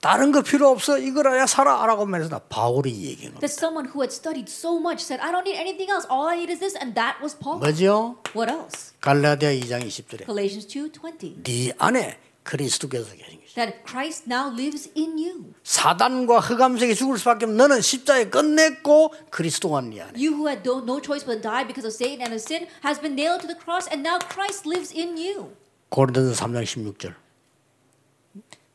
[0.00, 3.40] 다른 거 필요 없어 이거라야 살아라고 말해서 나 바울이 얘기한 겁니다.
[3.40, 6.08] That someone who had studied so much said, I don't need anything else.
[6.10, 6.74] All I need is this.
[6.80, 7.60] And that was Paul.
[7.60, 8.16] 뭐죠?
[8.34, 8.96] What else?
[9.02, 11.44] 갈라디아 2장 20절에 Galatians 2.20.
[11.44, 13.54] 네 안에 그리스도께서 계신 것이다.
[13.60, 15.52] That Christ now lives in you.
[15.64, 20.12] 사단과 흑암색이 죽을 수밖에 없는 너는 십자에 끝냈고 그리스도가 네 안에.
[20.16, 22.96] You who had no, choice but to die because of Satan and his sin has
[22.96, 25.52] been nailed to the cross and now Christ lives in you.
[25.90, 27.14] 고린도서 3장 16절.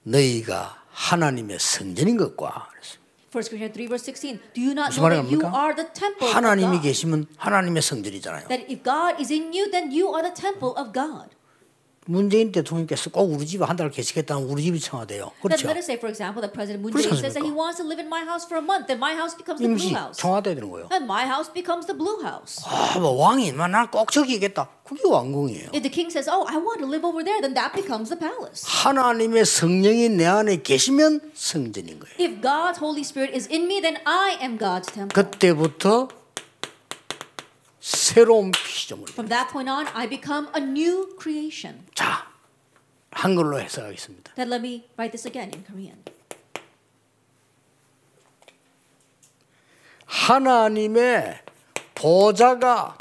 [0.03, 3.05] 너희가 하나님의 성전인 것과 그랬어요.
[3.33, 4.39] 1 Corinthians 3 verse 16.
[4.53, 6.79] Do you not know that you are the temple of 하나님이?
[6.79, 8.47] 계시면 하나님의 성전이잖아요.
[8.47, 11.35] That if God is in you, then you are the temple of God.
[12.07, 15.31] 문재인 대통령께서 꼭 우리 집에 한 달 계시겠다면 우리 집이 청와대요.
[15.41, 15.67] 그렇죠?
[15.67, 17.83] let us say, for example, that President Moon 그렇지 Jae says that he wants to
[17.83, 20.17] live in my house for a month, then my house becomes the 임시 blue house.
[20.21, 20.87] 청와대 되는 거예요.
[20.93, 22.61] And my house becomes the blue house.
[22.69, 24.69] 아, 뭐 왕이 난꼭 저기겠다.
[24.85, 25.73] 그게 왕궁이에요.
[25.73, 28.19] If the king says, oh, I want to live over there, then that becomes the
[28.21, 28.61] palace.
[28.69, 32.15] 하나님의 성령이 내 안에 계시면 성전인 거예요.
[32.21, 35.09] If God's Holy Spirit is in me, then I am God's temple.
[35.11, 36.07] 그때부터
[37.85, 39.09] 새로운 피조물.
[39.09, 41.85] From that point on, I become a new creation.
[41.93, 42.25] 자,
[43.11, 44.33] 한글로 해석하겠습니다.
[44.33, 46.03] Then let me write this again in Korean.
[50.07, 51.43] 하나님의
[51.93, 52.97] 보좌가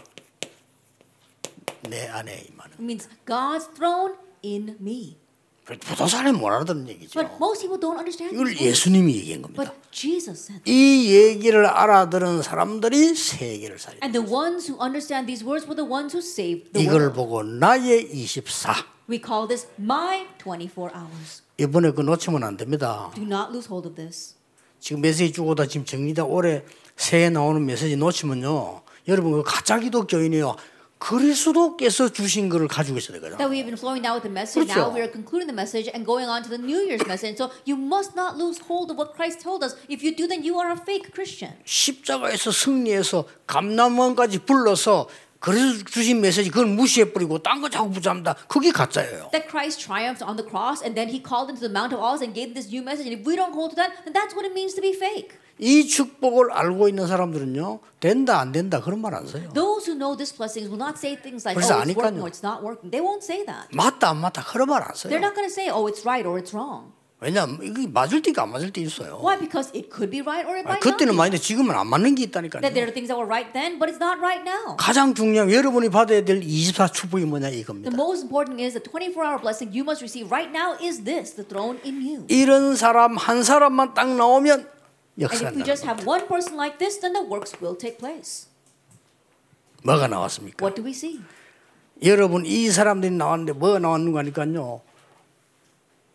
[1.89, 2.75] 내 안에 임하는.
[2.75, 5.17] It means God's throne in me.
[5.65, 7.21] 부도산에 못 알아듣는 얘기죠.
[7.21, 8.55] But most people don't understand 이걸.
[8.57, 9.65] 예수님이 얘기한 겁니다.
[9.65, 10.63] But Jesus said.
[10.71, 13.99] 이 얘기를 알아들은 사람들이 세계를 살려.
[14.03, 17.17] And the ones who understand these words were the ones who saved the 이걸 world.
[17.17, 18.75] 보고 나의 24.
[19.09, 21.43] We call this my 24 hours.
[21.59, 23.11] 이번에 그 놓치면 안 됩니다.
[23.15, 24.35] Do not lose hold of this.
[24.81, 26.63] 지금 메시지 주고다 지금 정리다 올해
[26.97, 28.83] 새해 나오는 메시지 놓치면요.
[29.09, 30.57] 여러분 그 가짜 기독교인이요.
[31.05, 33.37] 그리스도께서 주신 것을 가지고 있어야 되거든.
[33.37, 34.65] That we've been flowing now with the message.
[34.65, 34.89] 그렇죠.
[34.89, 37.37] Now we are concluding the message and going on to the New Year's message.
[37.37, 39.77] So you must not lose hold of what Christ told us.
[39.93, 41.61] If you do, then you are a fake Christian.
[41.69, 45.09] 십자가에서 승리해서 감남원까지 불러서
[45.45, 48.35] 그래서 주신 메시지 그걸 무시해 버리고 딴거 자꾸 붙잡는다.
[48.49, 49.29] 그게 가짜예요.
[49.37, 52.25] That Christ triumphed on the cross and then he called into the Mount of Olives
[52.25, 53.05] and gave this new message.
[53.05, 55.37] And if we don't hold to that, then that's what it means to be fake.
[55.59, 57.81] 이 축복을 알고 있는 사람들은요.
[58.01, 59.49] 된다 안 된다 그런 말 안 써요.
[59.55, 62.43] Those who know this blessings will not say things like, oh, it's working or it's
[62.43, 62.91] not working.
[62.91, 63.69] They won't say that.
[63.73, 65.11] 맞다 안 맞다 그런 말 안 써요.
[65.13, 66.93] They're not going to say, oh, it's right or it's wrong.
[67.21, 69.17] 왜냐면 이게 맞을 때가 안 맞을 때 있어요.
[69.23, 69.39] Why?
[69.39, 70.83] Because it could be right or it 아, might.
[70.85, 72.85] 그때는 맞는데 지금은 안 맞는 게 That there 있다니까요.
[72.85, 74.77] are things that were right then, but it's not right now.
[74.77, 77.89] 가장 중요한 여러분이 받아야 될24 축복이 뭐냐 이겁니다.
[77.89, 81.47] The most important is the 24-hour blessing you must receive right now is this, the
[81.49, 82.27] throne in you.
[82.29, 84.74] 이런 사람 한 사람만 딱 나오면
[85.19, 88.49] 역사가 if we just have one person like this, then the works will take place.
[89.83, 90.65] 뭐가 나왔습니까?
[90.65, 91.21] What do we see?
[92.03, 94.81] 여러분 이 사람들이 나왔는데 뭐가 나왔는가 하니까요.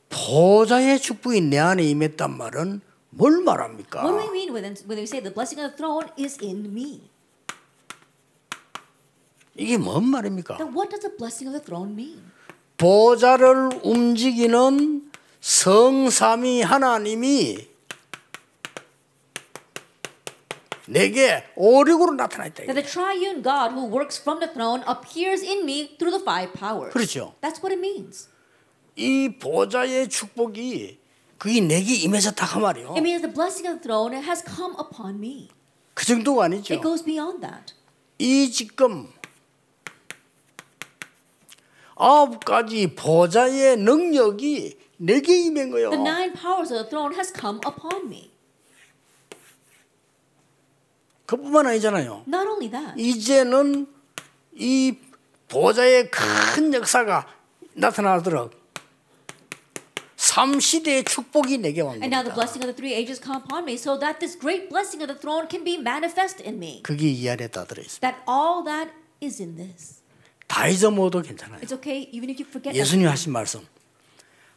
[0.09, 2.81] 보좌의 축복이 내 안에 임했단 말은
[3.11, 4.03] 뭘 말합니까?
[4.03, 6.65] What do we mean when, when we say the blessing of the throne is in
[6.65, 7.09] me?
[9.55, 10.57] 이게 뭔 말입니까?
[10.57, 12.21] Then what does the blessing of the throne mean?
[12.77, 17.68] 보좌를 움직이는 성삼위 하나님이
[20.89, 22.65] 내게 오력으로 나타나 있다.
[22.65, 26.53] That the triune God who works from the throne appears in me through the five
[26.53, 26.91] powers.
[26.91, 27.35] 그렇죠.
[27.41, 28.27] That's what it means.
[28.95, 30.99] 이 보좌의 축복이
[31.37, 32.89] 그게 내게 임해졌다 그 말이요.
[32.97, 35.49] It means the blessing of the throne has come upon me.
[35.93, 36.73] 그 정도가 아니죠.
[36.73, 37.73] It goes beyond that.
[38.17, 39.07] 이 지금
[41.95, 45.91] 아홉 가지 보좌의 능력이 내게 임한 거예요.
[45.91, 48.28] The nine powers of the throne has come upon me.
[51.29, 52.23] 그뿐만 아니잖아요.
[52.27, 53.85] Not only that, 이제는
[54.55, 54.97] 이
[55.47, 57.27] 보좌의 큰 역사가
[57.75, 58.57] 나타나도록
[60.17, 63.75] 삼시대의 축복이 내게 온 and now the blessing of the three ages come upon me,
[63.75, 66.81] so that this great blessing of the throne can be manifest in me.
[66.81, 68.01] 그게 이 안에 다 들어 있습니다.
[68.01, 68.89] That all that
[69.21, 70.01] is in this.
[70.47, 71.61] 다 잊어먹어도 괜찮아요.
[71.61, 73.07] It's okay even if you forget 예수님.
[73.07, 73.61] 하신 말씀.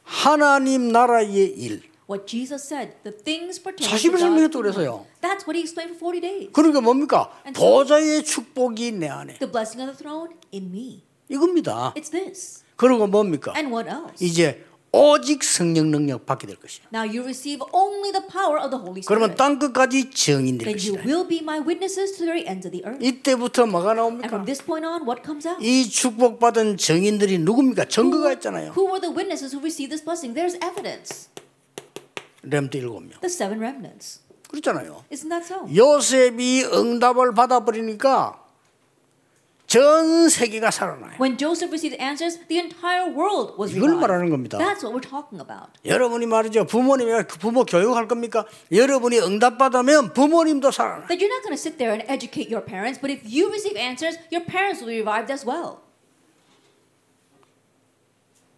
[0.04, 1.91] 하나님 나라의 일.
[2.12, 2.92] What Jesus said.
[3.02, 5.06] The things pertaining 40일 to 설명했다 God's 그래서요.
[5.24, 6.52] That's what he explained for 40 days.
[6.52, 7.32] 그러니까 뭡니까?
[7.46, 9.38] And so- 보좌의 축복이 내 안에.
[9.40, 11.02] The blessing of the throne in me.
[11.28, 11.94] 이겁니다.
[11.96, 12.62] It's this.
[12.76, 13.52] 그리고 뭡니까?
[13.56, 14.20] And what else?
[14.20, 16.84] 이제 오직 성령 능력 받게 될 것이야.
[16.92, 19.36] Now you receive only the power of the Holy 그러면 Spirit.
[19.40, 21.08] 땅 끝까지 증인 될 Then you 것이다.
[21.08, 23.00] will be my witnesses to the very ends of the earth.
[23.00, 24.28] 이때부터 뭐가 And 나옵니까?
[24.28, 25.64] from this point on, what comes out?
[25.64, 27.86] 이 축복받은 증인들이 누굽니까?
[27.88, 28.76] 증거가 있잖아요.
[28.76, 30.36] Who were the witnesses who received this blessing?
[30.36, 31.32] There's evidence.
[32.42, 33.10] 렘트 일곱 명.
[33.20, 34.20] The seven remnants.
[34.48, 35.04] 그렇잖아요.
[35.10, 35.66] Isn't that so?
[35.74, 38.38] 요셉이 응답을 받아버리니까
[39.66, 41.16] 전 세계가 살아나요.
[41.18, 44.00] When Joseph received answers, the entire world was 이걸 revived.
[44.04, 44.58] 말하는 겁니다.
[44.58, 45.72] That's what we're talking about.
[45.86, 46.66] 여러분이 말이죠.
[46.66, 48.44] 부모님이 부모 교육할 겁니까?
[48.70, 51.06] 여러분이 응답 받으면 부모님도 살아나.
[51.06, 53.78] That you're not going to sit there and educate your parents, but if you receive
[53.80, 55.80] answers, your parents will be revived as well.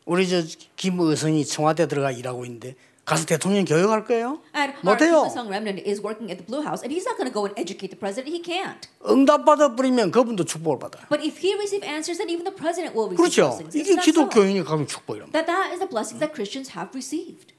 [0.07, 0.43] 우리 저
[0.75, 4.41] 김 의성이 청와대 들어가 일하고 있는데 가서 대통령 교육할 거예요?
[4.83, 5.23] 못해요.
[5.23, 7.45] Kim Sung Remnant is working at the Blue House, and he's not going to go
[7.45, 8.33] and educate the president.
[8.33, 8.89] He can't.
[9.05, 11.05] 응답받아 버리면 그분도 축복을 받아요.
[11.09, 13.61] But if he receives answers, then even the president will receive 그렇죠.
[13.61, 13.77] blessings.
[13.77, 14.01] 이게?
[14.01, 15.37] 기독교인이 가면 축복이랍니다.
[15.37, 17.53] That that is the blessings that Christians have received.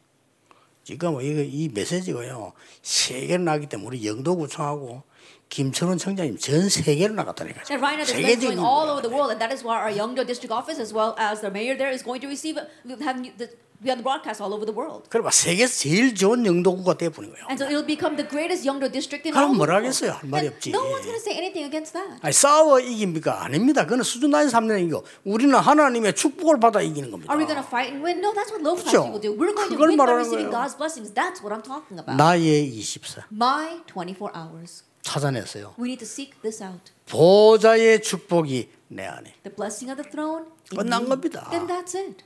[0.84, 5.02] 지금 이거 이 메시지가요 세계로 나기 때문에 우리 영도 구청하고
[5.50, 7.62] 김철원 청장님 전 세계로 나갔다니까.
[7.70, 10.52] Now, this is going all over the world, and that is why our Yeongdo district
[10.52, 13.50] office, as well as the mayor there, is going to receive, have the,
[13.82, 15.08] be on the broadcast all over the world.
[15.10, 17.46] 그러면 세계에서 제일 좋은 영도구가 돼버린 거예요.
[17.48, 19.86] And so it'll become the greatest Yeongdo district in all 그럼 뭐라 world.
[19.86, 20.12] 하겠어요?
[20.18, 20.72] 할 말이 없지.
[20.72, 22.20] no one's going to say anything against that.
[22.22, 23.44] 아니 싸워 이깁니까?
[23.46, 23.86] 아닙니다.
[23.86, 27.32] 그는 수준 낮은 삼년이고 우리는 하나님의 축복을 받아 이기는 겁니다.
[27.32, 28.20] Are we going to fight and win?
[28.20, 29.08] No, that's what low class 그렇죠.
[29.08, 29.32] people do.
[29.38, 30.56] We're going to win by receiving 거예요.
[30.56, 31.14] God's blessings.
[31.14, 32.18] That's what I'm talking about.
[32.18, 34.84] 나의 24 My 24 hours.
[35.06, 35.76] 찾아냈어요.
[35.80, 36.92] We need to seek this out.
[37.06, 39.36] 보좌의 축복이 내 안에.
[39.44, 40.50] The blessing of the throne.
[40.70, 41.08] 끝난.
[41.08, 41.48] 겁니다.
[41.52, 42.24] Then that's it.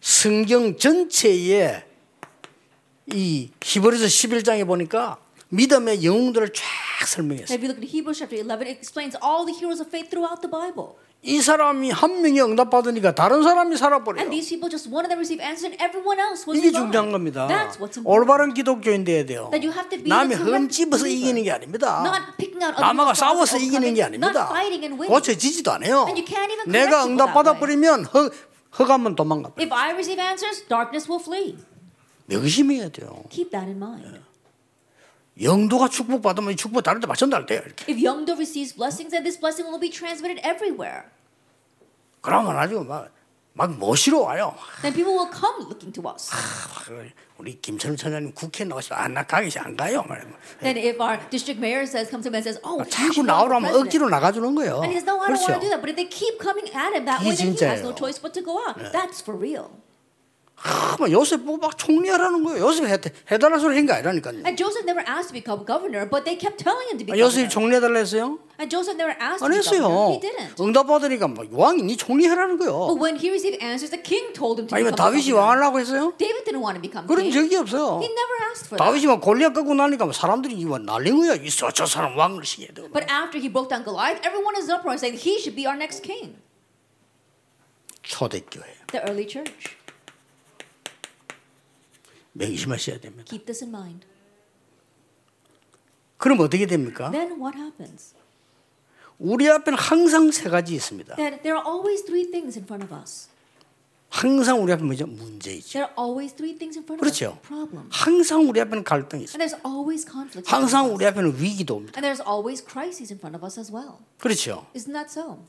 [0.00, 1.84] 성경 전체에
[3.06, 5.18] 이 히브리서 11장에 보니까
[5.50, 7.54] 믿음의 영웅들을 쫙 설명했어요.
[7.54, 10.42] If you look at Hebrews chapter 11, it explains all the heroes of faith throughout
[10.42, 10.98] the Bible.
[11.24, 14.22] 이 사람이 한 명이 응답받으니까 다른 사람이 살아버려요.
[14.22, 16.72] And these people, just one of them received answers, and everyone else was 이게.
[16.74, 17.46] 중요한 겁니다.
[17.46, 18.10] That's what's important.
[18.10, 19.46] 올바른 기독교인 돼야 돼요.
[19.54, 21.06] That you have to be 남이 흠집어서.
[21.06, 22.02] 이기는 게 아닙니다.
[22.02, 24.34] Not picking out other 남하가 people's 싸워서 이기는 게 아닙니다.
[24.34, 25.14] Not fighting and winning.
[25.14, 26.10] 고쳐지지도 않아요.
[26.10, 27.34] And you can't even correct 내가 응답.
[27.34, 28.06] 받아 버리면
[29.14, 29.52] 도망가.
[29.60, 31.56] If I receive answers, darkness will flee.
[32.26, 33.22] 명심해야 돼요.
[33.30, 34.18] Keep that in mind.
[35.40, 37.62] 영도가 축복받으면 이 축복 다른 데 맞춘다 돼요.
[37.64, 37.90] 이렇게.
[37.90, 41.04] If Youngdo receives blessings, then this blessing will be transmitted everywhere.
[42.20, 43.08] 그러면 아주 막,
[43.54, 44.54] 막 멋이로 와요.
[44.82, 46.30] Then people will come looking to us.
[47.38, 50.04] 우리 김철우 천장님 국회 나가시면 아, 나 가기 안 가요.
[50.06, 50.30] 말이야.
[50.60, 53.74] Then if our district mayor says, comes to him and says, oh, 자꾸 나오라면.
[53.74, 54.84] 억지로 나가주는 거예요.
[54.84, 55.70] And he says, no, I don't want to do 그렇죠.
[55.70, 55.80] that.
[55.80, 58.32] But if they keep coming at him that way, then he has no choice but
[58.34, 58.78] to go out.
[58.92, 59.72] That's for real.
[60.64, 62.62] 아, 막 요셉 보고 막 총리하라는 거예요.
[62.66, 62.96] 요셉 해,
[63.30, 64.46] 해달라는 소리 한게 아니라니까요.
[64.46, 67.18] And Joseph never asked to become governor, but they kept telling him to 아, become
[67.18, 67.50] 요셉이 governor.
[67.50, 68.38] 총리해달라 했어요?
[68.62, 69.50] And Joseph never asked 안.
[69.50, 70.14] 했어요.
[70.14, 70.54] He didn't.
[70.62, 72.94] 응답 받으니까 막 왕이 니 총리해라는 But 거예요.
[72.94, 75.32] when he received answers, the king told him to 아니면 다윗이.
[75.34, 76.14] 왕하려고 했어요?
[76.14, 77.34] David didn't want to become 그런 king.
[77.34, 77.98] 적이 없어요.
[77.98, 78.78] He never asked for.
[78.78, 81.34] 다윗이 막 골리앗 꺾고 나니까 막 사람들이 이거 난린 거야.
[81.42, 82.86] 있어 저 사람 왕을 시켜야 돼.
[82.94, 86.06] But after he broke down Goliath, everyone is uproar saying he should be our next
[86.06, 86.38] king.
[88.06, 88.62] 초대교회
[88.94, 89.81] The early church.
[92.32, 93.24] 명심하셔야 됩니다.
[93.28, 94.06] Keep this in mind.
[96.16, 97.10] 그럼 어떻게 됩니까?
[97.10, 98.14] Then what happens?
[99.18, 101.16] 우리 앞에는 항상 세 가지 있습니다.
[101.16, 103.28] That there are always three things in front of us.
[104.08, 105.06] 항상 우리 앞에 뭐죠?
[105.06, 105.72] 문제 있죠.
[105.78, 107.38] There are always three things in front of 그렇죠.
[107.38, 107.48] us.
[107.48, 107.88] Problems.
[107.90, 109.40] 항상 우리 앞에는 갈등이 있어요.
[109.40, 110.50] And there's always conflict.
[110.50, 111.06] 항상 of 우리.
[111.06, 111.98] 앞에는 위기도 옵니다.
[111.98, 114.04] And there's always crises in front of us as well.
[114.18, 114.66] 그렇죠.
[114.74, 115.44] Isn't that so?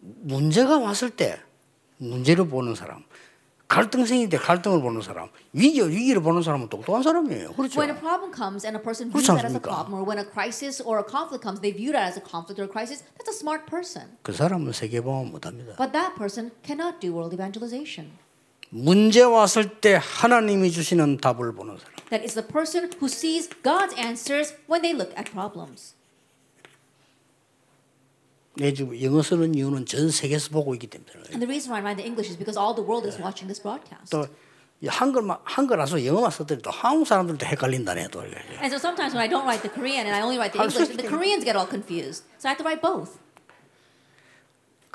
[0.00, 1.40] 문제가 왔을 때
[1.98, 3.04] 문제를 보는 사람,
[3.68, 7.52] 갈등생일 때 갈등을 보는 사람, 위기 위기를 보는 사람은 똑똑한 사람이에요.
[7.54, 7.80] 그렇죠.
[7.80, 10.24] When a problem comes and a person views that as a problem, or when a
[10.24, 13.26] crisis or a conflict comes, they view that as a conflict or a crisis, that's
[13.26, 14.06] a smart person.
[14.22, 15.74] 그 사람은 세계봉합 못합니다.
[15.76, 18.14] But that person cannot do world evangelization.
[18.70, 21.96] 문제 왔을 때 하나님이 주시는 답을 보는 사람.
[22.10, 25.95] That is the person who sees God's answers when they look at problems.
[28.55, 31.11] 내 지금 영어 쓰는 이유는 전 세계에서 보고 있기 때문에.
[31.31, 33.47] And the reason why I mind the English is because all the world is watching
[33.47, 34.11] this broadcast.
[34.11, 34.27] 또
[34.83, 38.25] 이 한글만 한글라서 영어만 썼더니 또 한국 사람들도 헷갈린다네 또.
[38.25, 38.35] 이게.
[38.57, 40.73] And so sometimes when I don't write the Korean and I only write the I'm
[40.73, 41.11] English, so the kidding.
[41.13, 42.25] Koreans get all confused.
[42.41, 43.21] So I have to write both.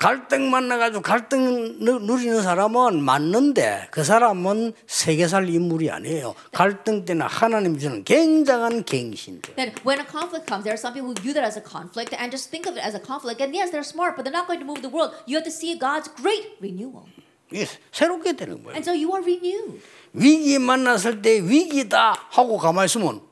[0.06, 6.34] 갈등 만나가지고 갈등 누- 누리는 사람은 맞는데 그 사람은 세계 살 인물이 아니에요.
[6.50, 9.54] 갈등 때는 하나님 주는 굉장한 갱신들.
[9.54, 12.10] That when a conflict comes, there are some people who view that as a conflict
[12.18, 13.38] and just think of it as a conflict.
[13.40, 15.14] And yes, they're smart, but they're not going to move the world.
[15.30, 17.06] You have to see God's great renewal.
[17.52, 18.74] 이게 새롭게 되는 거예요.
[18.74, 19.78] And so you are renewed.
[20.14, 23.22] 위기 만났을 때 위기다 하고 가만히 있으면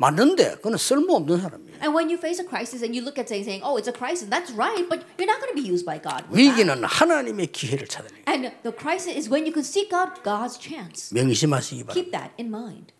[0.00, 1.76] 맞는데 그건 쓸모없는 사람이에요.
[1.84, 3.92] And when you face a crisis and you look at saying, saying, oh, it's a
[3.92, 6.24] crisis, that's right, but you're not going to be used by God.
[6.32, 8.32] 위기는 하나님의 기회를 찾아내는 거예요.
[8.32, 11.12] And the crisis is when you can seek out God's chance.
[11.12, 11.92] 명심하시기 바랍니다.
[11.92, 12.94] Keep that in mind.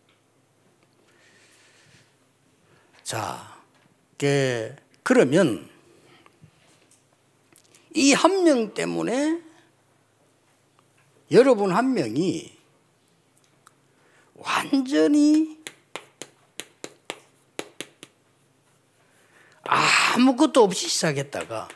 [3.03, 3.49] 자,
[4.19, 5.69] 그, 그러면
[7.97, 9.41] 이 한 명 때문에
[11.33, 12.53] 여러분 한 명이
[14.35, 15.60] 완전히
[19.71, 21.69] 아무것도 없이 시작했다가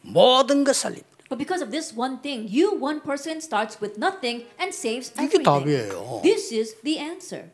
[0.00, 1.06] 모든 것 살립니다.
[1.28, 5.24] But because of this one thing, you, one person, starts with nothing and saves 이게
[5.26, 5.44] everything.
[5.44, 6.20] 답이에요.
[6.22, 7.50] This is the answer.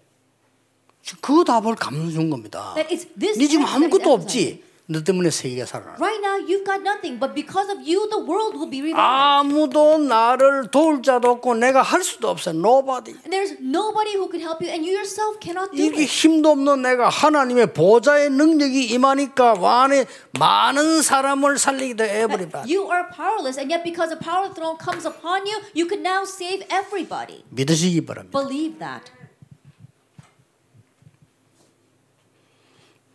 [1.21, 2.75] 그 답을 감준 겁니다.
[2.77, 4.13] That it's this 네 지금 아무것도.
[4.13, 4.63] 없지.
[4.87, 5.95] 너 때문에 세계가 살아나.
[6.01, 8.99] Right now, you've got nothing, but because of you, the world will be revived.
[8.99, 12.51] 아무도 나를 도울 자도 없고 내가 할 수도 없어.
[12.51, 13.15] Nobody.
[13.31, 16.11] There's nobody who can help you, and you yourself cannot do 이게 it.
[16.11, 20.05] 힘도 없는 내가 하나님의 보좌의 능력이 임하니까 완에
[20.39, 22.67] 많은 사람을 살리기도 everybody.
[22.67, 25.87] You are powerless, and yet because the power of the throne comes upon you, you
[25.87, 27.45] can now save everybody.
[27.51, 28.35] 믿으시기 바랍니다.
[28.37, 29.11] Believe that.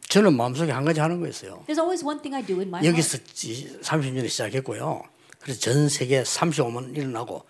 [0.09, 1.63] 저는 마음속에 한 가지 하는 거 있어요.
[1.67, 2.85] There's always one thing I do in my.
[2.85, 5.03] 여기서 30년에 시작했고요.
[5.41, 7.43] 그래서 전 세계 35만 일어나고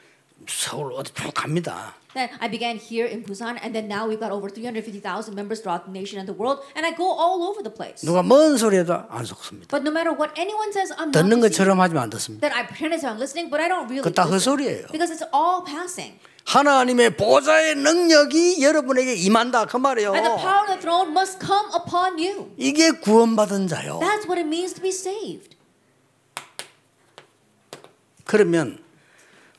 [0.48, 1.96] 서울 어디 쭉 갑니다.
[2.14, 5.86] Then I began here in Busan, and then now we've got over 350,000 members throughout
[5.86, 8.02] the nation and the world, and I go all over the place.
[8.02, 9.70] 누가 뭔 소리해도 안 속습니다.
[9.70, 11.54] But no matter what anyone says, I'm not 듣는 deceived.
[11.62, 12.42] 것처럼 하지만 안 듣습니다.
[12.42, 14.24] That I pretend as I'm listening, but I don't really 그다.
[14.26, 14.88] 헛소리예요.
[14.90, 16.18] Because it's all passing.
[16.48, 20.14] 하나님의 보좌의 능력이 여러분에게 임한다 그 말이에요.
[20.16, 22.54] And the power of the throne must come upon you.
[22.58, 24.00] 이게 구원받은 자요.
[24.00, 25.58] That's what it means to be saved.
[28.24, 28.82] 그러면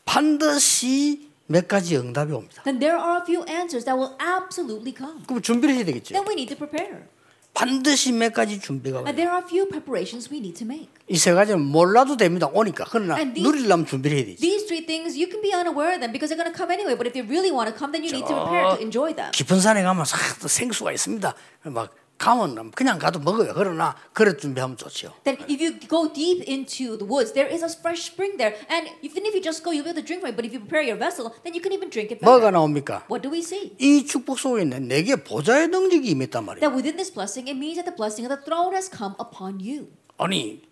[0.07, 2.62] 반드시 몇 가지 응답이 옵니다.
[2.62, 5.22] Then there are a few answers that will absolutely come.
[5.27, 6.14] 그럼 준비를 해야 되겠죠.
[6.14, 7.05] Then we need to prepare.
[7.54, 9.04] 반드시 몇 가지 준비가 와요.
[9.14, 10.88] There are a few preparations we need to make.
[11.08, 12.48] 이세 가지는 몰라도 됩니다.
[12.52, 12.84] 오니까.
[12.90, 14.40] 그러나 these- 누리려면 준비를 해야 되지.
[14.40, 16.94] These three things, you can be unaware of them because they're going to come anyway.
[16.94, 19.32] But if you really want to come, then you need to prepare to enjoy them.
[19.32, 21.34] 깊은 산에 가면 싹 생수가 있습니다.
[21.74, 23.52] 막 가면 그냥 가도 먹어요.
[23.54, 25.14] 그러나 그릇 준비하면 좋죠.
[25.22, 28.59] Then if you go deep into the woods, there is a fresh spring there.
[28.68, 30.37] And even if you just go, you'll be able to drink from it.
[30.37, 32.59] But if you prepare your vessel, then you can even drink it 뭐가 better.
[32.59, 33.07] 나옵니까?
[33.09, 33.70] What do we see?
[33.78, 36.61] 이 축복 속에 있는 내게 보좌의 능력이 임했단 말이에요.
[36.66, 39.62] That within this blessing, it means that the blessing of the throne has come upon
[39.62, 39.87] you.
[40.18, 40.66] 아니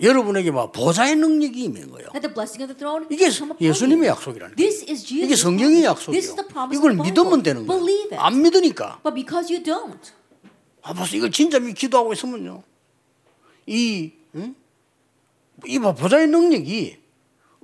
[0.00, 2.08] 여러분에게 막 보좌의 능력이 임한 거예요.
[2.14, 4.14] That the blessing of the throne 이게 has come upon 예수님의 you.
[4.14, 4.56] 약속이라는 거예요.
[4.56, 5.26] This is Jesus.
[5.26, 6.18] 이게 성경의 This 약속이에요.
[6.22, 7.42] is the promise 이걸 믿으면.
[7.42, 7.78] 되는 거예요.
[7.82, 8.22] Believe it.
[8.22, 9.00] 안 믿으니까.
[9.02, 10.00] But because you don't,
[10.82, 12.62] 아, 벌써 이걸 진짜 믿 기도하고 있으면요.
[13.66, 14.54] 이, 응?
[15.66, 16.98] 이 봐, 보좌의 능력이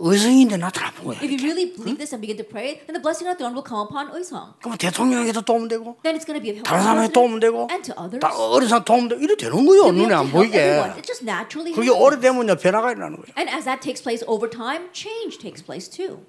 [0.01, 1.21] 의성인데 나타나는 거예요.
[1.21, 3.51] if you really believe this and begin to pray, then the blessing of the throne
[3.59, 4.55] will come upon Uisong.
[4.63, 7.67] 그럼 대통령에게도 도움 되고, Then it's going to be of help 다른 the 도움 되고,
[7.69, 8.21] and to others.
[8.23, 10.79] 다 어린 사람 도움 되고, 이래 되는 be 눈에 안 보이게.
[10.95, 11.91] It just naturally 그게.
[11.91, 13.35] 오래되면요, 변화가 일어나는 거예요.
[13.35, 16.23] And as that takes place over time, change takes place too.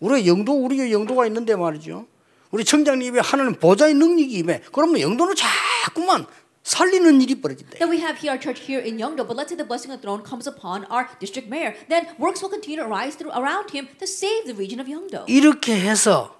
[0.00, 2.04] 우리 영도, 우리가 영도가 있는데 말이죠.
[2.50, 4.62] 우리 청장님 입에 하나님 보좌의 능력이 임해.
[4.72, 6.26] 그러면 영도는 자꾸만
[6.62, 7.78] 살리는 일이 벌어진다.
[7.78, 10.00] Then we have here our church here in Yeongdo, but let's say the blessing of
[10.00, 11.74] the throne comes upon our district mayor.
[11.88, 15.24] Then works will continue to rise through around him to save the region of Yeongdo.
[15.26, 16.36] 이렇게 해서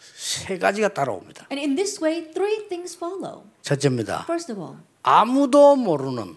[0.00, 1.46] 세 가지가 따라옵니다.
[1.52, 3.44] And in this way, three things follow.
[3.62, 4.24] 첫째입니다.
[4.24, 6.36] First of all, 아무도 모르는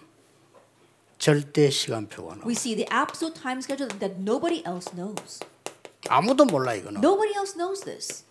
[1.18, 2.46] 절대 시간표가 나와.
[2.46, 5.40] we see the absolute time schedule that nobody else knows.
[6.08, 7.00] 아무도 몰라 이거는.
[7.00, 8.24] Nobody else knows this.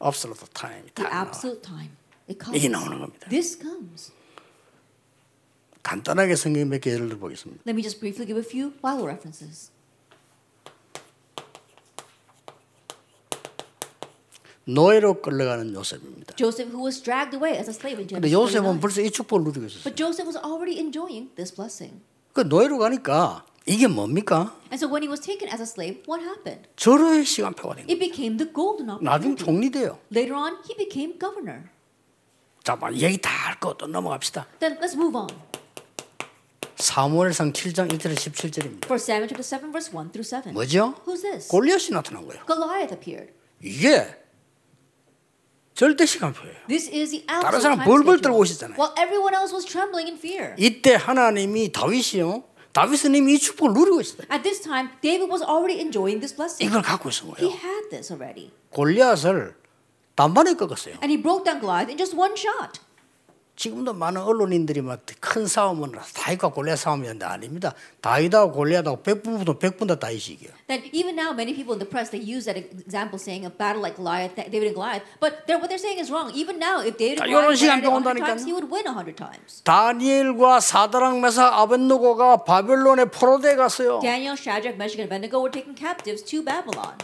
[0.00, 0.84] Absolute time.
[0.94, 1.90] The absolute time.
[2.28, 2.56] It comes.
[2.58, 3.28] 이게 나오는 겁니다.
[3.28, 4.12] This comes.
[5.82, 7.62] 간단하게 성경 몇개 예를 들어 보겠습니다.
[7.66, 9.70] Let me just briefly give a few Bible references.
[14.64, 16.36] 노예로 끌려가는 요셉입니다.
[16.36, 18.80] Joseph, who was dragged away as a slave in 근데 Genesis 요셉은 49.
[18.80, 19.84] 벌써 이 축복을 누리고 있었어요.
[19.84, 22.02] But Joseph was already enjoying this blessing.
[22.34, 24.54] 그 노예로 가니까 이게 뭡니까?
[24.72, 26.68] And so when he was taken as a slave, what happened?
[26.76, 27.92] 절호의 시간표가 된 거예요.
[27.92, 29.44] It became the golden 나중 opportunity.
[29.44, 29.98] 총리 돼요.
[30.10, 31.68] Later on, he became governor.
[32.64, 34.46] 자, 막 얘기 다 할 거 또 넘어갑시다.
[34.60, 35.28] Then let's move on.
[36.76, 38.84] 사무엘상 7장 1절 17절입니다.
[38.84, 40.52] For Samuel chapter 7, verse 1 through 7.
[40.52, 40.94] 뭐죠?
[41.06, 41.48] Who's this?
[41.48, 42.44] 골리앗이 나타난 거예요.
[42.46, 43.32] Goliath appeared.
[43.62, 44.06] 이게
[45.74, 46.54] 절대 시간표예요.
[46.68, 48.20] This is the 다른 사람 벌벌.
[48.20, 48.78] 떨고 있었잖아요.
[48.78, 50.54] While everyone else was trembling in fear.
[50.56, 52.44] 이때 하나님이 다윗이요.
[52.73, 54.23] 다윗은 이미 이 축복을 누리고 있어요.
[54.31, 56.65] At this time, David was already enjoying this blessing.
[56.69, 57.51] 이걸 갖고 있은 He 거예요.
[57.53, 58.51] had this already.
[58.71, 59.55] 골리앗을
[60.15, 60.95] 단번에 꺾었어요.
[61.01, 62.81] And he broke down Goliath in just one shot.
[63.58, 67.74] 지금도 많은 언론인들이 막 큰 싸움은 다윗과 골리앗 싸움이었는데 아닙니다.
[68.00, 70.52] 다윗하고 골리앗하고 백분보다 백분 다 다윗이 이겨요.
[70.68, 73.82] That even now, many people in the press they use that example, saying a battle
[73.82, 75.02] like Goliath, David and Goliath.
[75.20, 76.30] But they're, what they're saying is wrong.
[76.32, 78.26] Even now, if David 자, and Goliath it 100 온다니까요.
[78.38, 79.62] times, he would win 100 times.
[79.64, 84.00] 다니엘과 사드랑 메사 아벤노고가 바벨론에 포로돼 갔어요.
[84.00, 86.94] Daniel, Shadrach, Meshach, and Abednego were taken captives to Babylon.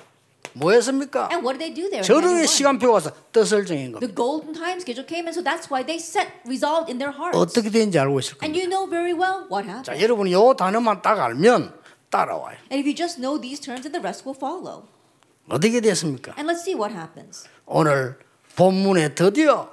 [0.55, 1.29] 뭐 했습니까?
[1.31, 1.99] And what did they do there?
[1.99, 2.49] in 절호의 Daniel 1?
[2.49, 4.07] 시간표가 와서 뜻을 정한 겁니다.
[4.07, 7.37] The golden time schedule came, and so that's why they set resolved in their hearts.
[7.37, 8.63] 어떻게 되는지 알고 있을 And 겁니다.
[8.63, 9.99] you know very well what 자.
[10.01, 11.75] 여러분이 요 단어만 딱 알면
[12.11, 12.57] 따라와요.
[12.71, 14.87] And if you just know these terms, then the rest will follow.
[15.51, 16.33] 어떻게 됐습니까?
[16.39, 17.45] And let's see what happens.
[17.67, 18.17] 오늘
[18.55, 19.69] 본문에 드디어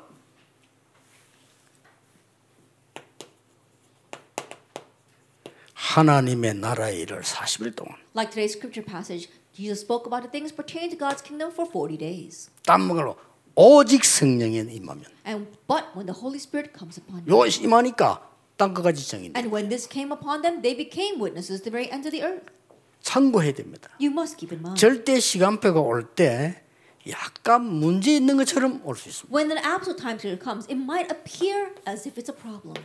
[5.74, 10.90] 하나님의 나라의 일을 40일 동안 Like today's scripture passage, Jesus spoke about the things pertaining
[10.92, 12.50] to God's kingdom for 40 days.
[12.66, 13.16] 땀 먹으러
[13.56, 18.22] 오직 성령이 임하면 And but when the Holy Spirit comes upon you, 요 임하니까
[18.58, 21.92] 땅 끝까지 정인데 and when this came upon them, they became witnesses to the very
[21.92, 22.48] ends of the earth.
[23.02, 23.90] 참고해야 됩니다.
[24.00, 24.80] You must keep in mind.
[24.80, 26.62] 절대 시간표가 올 때
[27.10, 29.34] 약간 문제 있는 것처럼 올 수 있습니다.
[29.36, 32.78] When an absolute time period comes, it might appear as if it's a problem.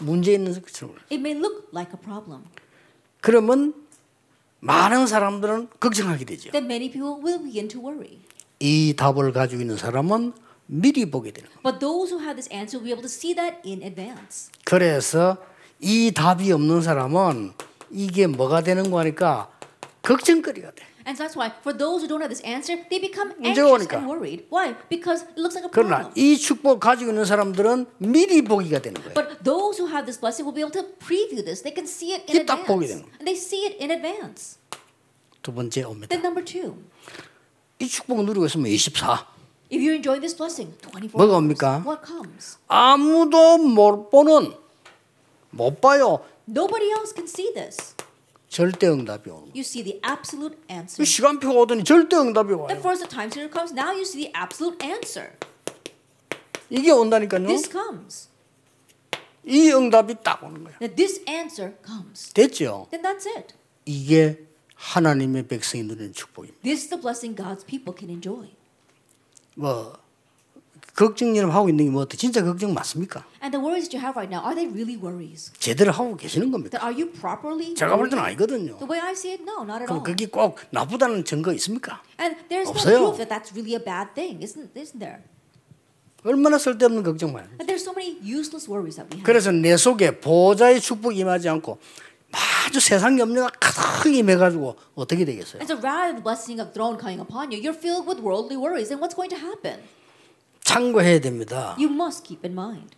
[0.00, 0.94] 문제 있는 것처럼.
[1.10, 2.44] It may look like a problem.
[3.20, 3.74] 그러면
[4.60, 6.50] 많은 사람들은 걱정하게 되죠.
[6.52, 8.18] Then many people will begin to worry.
[8.58, 10.32] 이 답을 가지고 있는 사람은
[10.66, 11.62] 미리 보게 되는 거예요.
[11.62, 14.50] But those who have this answer will be able to see that in advance.
[14.64, 15.38] 그래서
[15.80, 17.52] 이 답이 없는 사람은
[17.90, 19.50] 이게 뭐가 되는 거니까
[20.02, 20.84] 걱정거리가 돼.
[21.05, 23.85] And so that's why, for those who don't have this answer, they become 문제가 anxious
[23.85, 23.97] 오니까.
[24.01, 24.45] and worried.
[24.49, 24.73] Why?
[24.89, 26.13] Because it looks like a 그러나 problem.
[26.17, 29.13] 이 축복 가지고 있는 사람들은 미리 보기가 되는 거예요.
[29.13, 31.61] But those who have this blessing will be able to preview this.
[31.61, 33.05] They can see it in 이게 딱 보게 advance.
[33.05, 34.57] 되는 And they see it in advance.
[35.45, 36.09] 두 번째 옵니다.
[36.09, 36.73] Then number two,
[37.77, 39.29] 이 축복을 누리고 있으면 24.
[39.69, 41.83] if you're enjoying this blessing, 24 뭐가 hours, 옵니까?
[41.85, 42.57] what comes?
[42.67, 44.53] 아무도 못 보는
[45.51, 46.25] 못 봐요.
[46.49, 47.93] Nobody else can see this.
[48.50, 49.46] 절대 응답이 오는.
[49.54, 50.98] You see the absolute answer.
[50.98, 52.66] 그 시간표가 오더니 절대 응답이 와요.
[52.66, 55.30] Then first the time period comes, now you see the absolute answer.
[56.68, 57.46] 이게 온다니까요.
[57.46, 58.28] This comes.
[59.46, 60.78] 이 응답이 딱 오는 거예요.
[60.80, 62.32] That this answer comes.
[62.34, 62.88] 됐죠?
[62.90, 63.54] Then that's it.
[63.86, 64.44] 이게
[64.74, 66.60] 하나님의 백성이 누리는 축복입니다.
[66.62, 68.50] This is the blessing God's people can enjoy.
[69.54, 69.96] 뭐
[70.94, 73.24] 걱정 여러분 하고 있는 게 뭐 진짜 걱정 맞습니까?
[73.42, 75.50] And the worries that you have right now, are they really worries?
[75.58, 76.76] 제대로 하고 계시는 겁니까?
[76.78, 77.74] That are you properly?
[77.74, 78.22] 제가 볼 때는?
[78.24, 78.76] 아니거든요.
[78.78, 80.04] The way I see it, no, not at 그럼 all.
[80.04, 82.02] 그게 꼭 나쁘다는 증거 있습니까?
[82.20, 82.96] And there's no 없어요.
[83.00, 85.22] proof that that's really a bad thing, isn't isn't there?
[86.24, 87.56] 얼마나 쓸데없는 걱정 많아요.
[87.56, 89.24] But there's so many useless worries that we have.
[89.24, 91.78] 그래서 내 속에 보좌의 축복이 임하지 않고
[92.30, 95.62] 아주 세상 염려가 가득 임해가지고 어떻게 되겠어요?
[95.64, 98.92] And so rather the blessing of throne coming upon you, you're filled with worldly worries.
[98.92, 99.80] And what's going to happen?
[100.70, 101.76] 참고해야 됩니다.
[101.78, 102.96] You must keep in mind.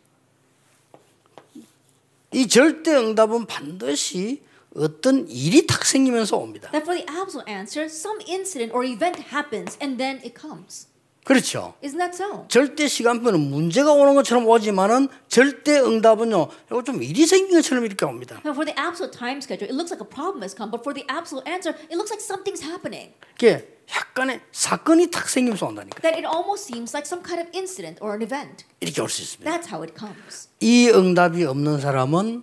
[2.35, 4.43] 이 절대 응답은 반드시
[4.75, 6.71] 어떤 일이 탁 생기면서 옵니다.
[6.71, 10.87] That for the absolute answer, some incident or event happens and then it comes.
[11.25, 11.75] 그렇죠.
[11.83, 12.47] Isn't that so?
[12.49, 16.49] 절대 시간표는 문제가 오는 것처럼 오지만은 절대 응답은요.
[16.67, 18.41] 이거 좀 일이 생긴 것처럼 이렇게 옵니다.
[18.45, 20.93] Now, for the absolute time schedule, it looks like a problem has come, but for
[20.93, 23.15] the absolute answer, it looks like something's happening.
[23.39, 26.01] 이게 약간의 사건이 탁 생기면서 온다니까.
[26.03, 28.67] That it almost seems like some kind of incident or an event.
[28.81, 29.47] 이렇게 올 수 있습니다.
[29.47, 30.49] That's how it comes.
[30.59, 32.43] 이 응답이 없는 사람은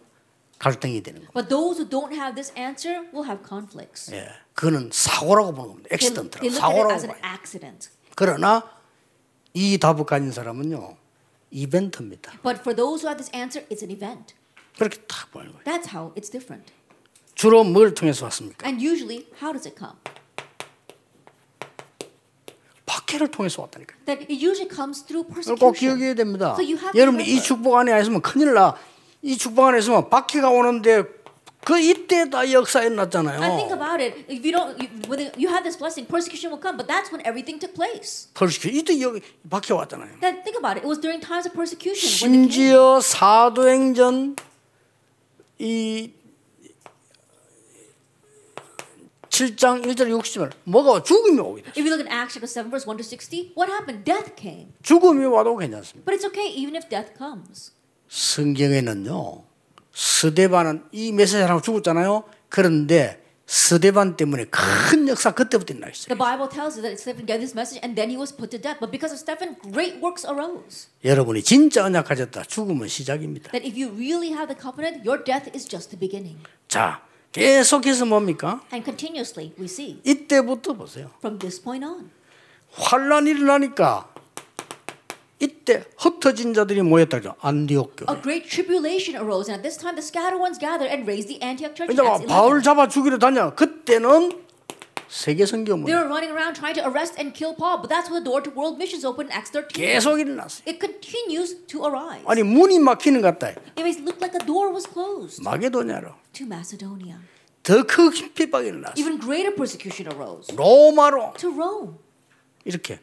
[0.59, 1.31] 갈등이 되는 거예요.
[1.33, 4.13] But those who don't have this answer will have conflicts.
[4.13, 5.89] 예, 그거는 사고라고 보는 겁니다.
[5.91, 7.31] It 사고라고 as an 봐요.
[8.19, 8.69] 그러나
[9.53, 10.97] 이 답을 가진 사람은요
[11.51, 12.33] 이벤트입니다.
[12.43, 14.35] But for those who have this answer, it's an event.
[14.77, 15.63] 그렇게 딱 보는 거예요.
[15.63, 16.73] That's how it's different.
[17.33, 18.67] 주로 뭘 통해서 왔습니까?
[18.67, 19.95] And usually, how does it come?
[22.85, 24.03] 박해를 통해서 왔다니까요.
[24.03, 25.95] That it usually comes through 그걸 꼭 persecution.
[25.95, 26.55] 기억해야 됩니다.
[26.59, 27.41] So you have to 여러분 이.
[27.41, 28.75] 축복 안에 안 있으면 큰일 나.
[29.21, 31.18] 이 축복 안에 있으면 박해가 오는데
[31.65, 34.25] 그 이때 다 역사 And think about it.
[34.27, 36.77] If you don't, you, you have this blessing, persecution will come.
[36.77, 38.29] But that's when everything took place.
[38.33, 40.19] 펄시켜 이때 여기 박해 왔잖아요.
[40.21, 40.83] Then think about it.
[40.83, 42.09] It was during times of persecution.
[42.09, 44.37] 심지어 사도행전
[45.59, 46.11] 이
[49.29, 51.69] 7장 1절 60절 뭐가 죽음이 오게 돼.
[51.75, 54.03] If you look at Acts chapter 7, verse 1 to 60, what happened?
[54.03, 54.73] Death came.
[54.81, 56.05] 죽음이 와도 괜찮습니다.
[56.05, 57.71] But it's okay even if death comes.
[58.07, 59.48] 성경에는요.
[60.03, 62.23] 스데반은 이 메시지랑 죽었잖아요.
[62.47, 66.07] 그런데 스데반 때문에 큰 역사 그때부터 일어나 있어요.
[66.07, 68.61] The Bible tells us that Stephen gave this message and then he was put to
[68.61, 68.79] death.
[68.79, 70.87] But because of Stephen, great works arose.
[71.03, 72.43] 여러분이 진짜 언약하셨다.
[72.43, 73.51] 죽음은 시작입니다.
[73.51, 76.39] That if you really have the covenant, your death is just the beginning.
[76.69, 77.01] 자,
[77.33, 78.61] 계속해서 뭡니까?
[78.71, 81.11] And continuously, we see 이때부터 보세요.
[81.19, 82.09] from this point on.
[82.71, 84.07] 환란이 일어나니까
[85.39, 87.35] 이때 흩어진 자들이 모였다죠.
[87.39, 88.13] 안디옥 교회.
[88.13, 91.39] A great tribulation arose, and at this time the scattered ones gathered and raised the
[91.41, 91.95] Antioch church.
[91.95, 92.63] 막 바울 11.
[92.63, 93.55] 잡아 죽이러 다녀.
[93.55, 94.43] 그때는
[95.07, 98.11] 세계 선교 They 문 were running around trying to arrest and kill Paul, but that's
[98.11, 99.73] when the door to world missions opened in Acts 13.
[99.73, 100.67] 계속 일어났어요.
[100.67, 102.21] It continues to arise.
[102.27, 103.55] 아니 문이 막히는 것 같다.
[103.79, 107.17] It may look like the door was closed 마게도냐로 to Macedonia.
[107.63, 108.99] 더큰 핍박이 일어났어요.
[108.99, 111.95] Even greater persecution arose 로마로 to Rome.
[112.65, 112.99] 이렇게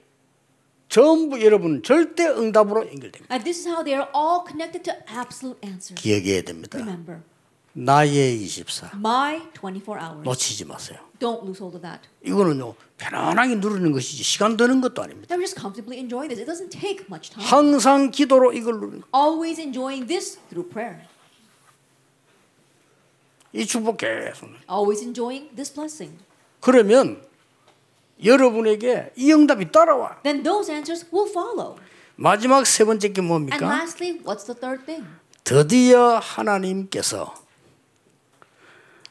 [0.88, 3.26] 전부 여러분 절대 응답으로 연결됩니다.
[3.34, 6.00] And this is how they are all connected to absolute answers.
[6.00, 6.78] 기억해야 됩니다.
[6.78, 7.22] Remember,
[7.72, 10.22] 나의 24 my 24 hours.
[10.24, 10.98] 놓치지 마세요.
[11.18, 12.08] Don't lose hold of that.
[12.24, 15.34] 이거는요 편안하게 누르는 것이지 시간 드는 것도 아닙니다.
[15.34, 16.40] We're just comfortably enjoying this.
[16.40, 17.46] It doesn't take much time.
[17.48, 19.06] 항상 기도로 이걸 누르는 거.
[19.18, 21.02] Always enjoying this through prayer.
[23.52, 24.48] 이 축복 계속.
[24.70, 26.16] Always enjoying this blessing.
[26.60, 27.22] 그러면
[28.24, 30.20] 여러분에게 이 응답이 따라와.
[30.22, 31.76] then those answers will follow.
[32.16, 33.66] 마지막 세 번째 게 And 뭡니까?
[33.66, 35.06] lastly, what's the third thing?
[35.44, 37.34] 드디어 하나님께서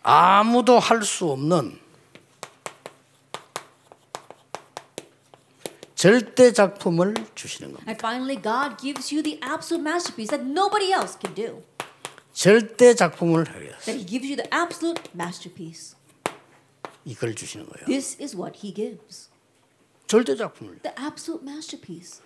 [0.03, 1.79] 아무도 할 수 없는
[5.95, 7.89] 절대 작품을 주시는 겁니다.
[7.89, 11.63] And finally, God gives you the absolute masterpiece that nobody else can do.
[12.33, 15.94] 절대 작품을 위해서 That He gives you the absolute masterpiece.
[17.05, 17.85] 이걸 주시는 거예요.
[17.85, 19.29] This is what He gives.
[20.07, 20.79] 절대 작품을.
[20.81, 22.21] The absolute masterpiece.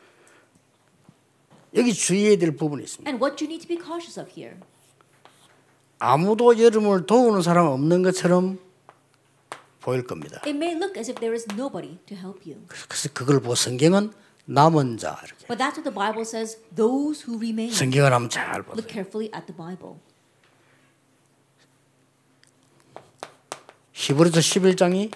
[1.76, 3.10] 여기 주의해야 될 부분이 있습니다.
[3.10, 4.58] And what you need to be cautious of here.
[6.00, 8.58] 아무도 여러분을 도우는 사람 없는 것처럼
[9.82, 10.38] 보일 겁니다.
[10.46, 12.66] It may look as if there is nobody to help you.
[12.88, 14.12] 그래서 그걸 보고 성경은
[14.46, 15.46] 남은 자 이렇게.
[15.46, 17.72] But that's what the Bible says those who remain.
[17.72, 18.80] 성경을 한번 잘 보세요.
[18.80, 20.00] Look carefully at the Bible.
[24.00, 25.12] 히브리서 11장이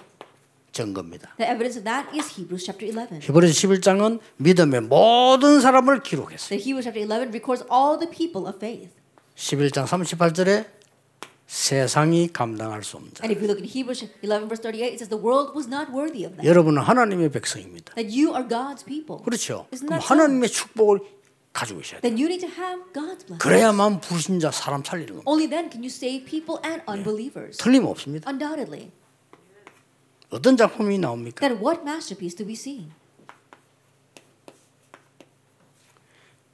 [0.74, 1.36] 증거입니다.
[1.38, 3.22] The evidence of that is Hebrews chapter 11.
[3.22, 6.50] 히브리서 11장은 믿음의 모든 사람을 기록했어요.
[6.50, 8.92] The Hebrews chapter 11 records all the people of faith.
[9.38, 10.68] 11장 38절에
[11.48, 13.24] 세상이 감당할 수 없는 자.
[13.24, 15.88] And if you look at Hebrews 11 verse 38, it says the world was not
[15.96, 16.44] worthy of them.
[16.44, 17.96] 여러분은 하나님의 백성입니다.
[17.96, 19.24] That you are God's people.
[19.24, 19.66] 그렇죠.
[19.72, 20.04] 그럼 that?
[20.12, 21.00] 하나님의 축복을
[21.54, 22.02] 가지고 있어야 돼요.
[22.02, 23.38] Then you need to have God's blessing.
[23.40, 25.30] 그래야만 불신자 사람 살리는 겁니다.
[25.30, 27.58] Only then can you save people and unbelievers.
[27.58, 28.30] 틀림없습니다.
[28.30, 28.92] Undoubtedly.
[30.30, 31.48] 어떤 작품이 나옵니까?
[31.48, 32.90] Then what masterpiece do we see?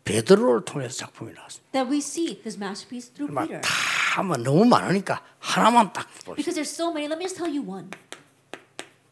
[0.03, 1.71] 베드로를 통해서 작품이 나왔습니다.
[1.71, 3.61] That we see this masterpiece through Peter.
[3.61, 6.35] 막다뭐 너무 많으니까 하나만 딱 보세요.
[6.35, 7.89] Because there's so many, let me just tell you one.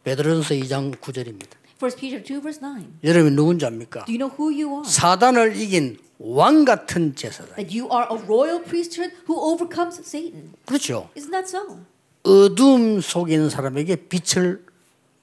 [0.03, 1.55] 베드로전서 2장 9절입니다.
[1.79, 2.99] 1 Peter 2 verse 9.
[3.03, 4.05] 여러분이 누군지 압니까?
[4.05, 4.83] Do you know who you are?
[4.89, 7.55] 사단을 이긴 왕 같은 제사장.
[7.55, 10.53] That you are a royal priesthood who overcomes Satan.
[10.65, 11.09] 그렇죠.
[11.15, 11.79] Isn't that so?
[12.23, 14.65] 어둠 속에 있는 사람에게 빛을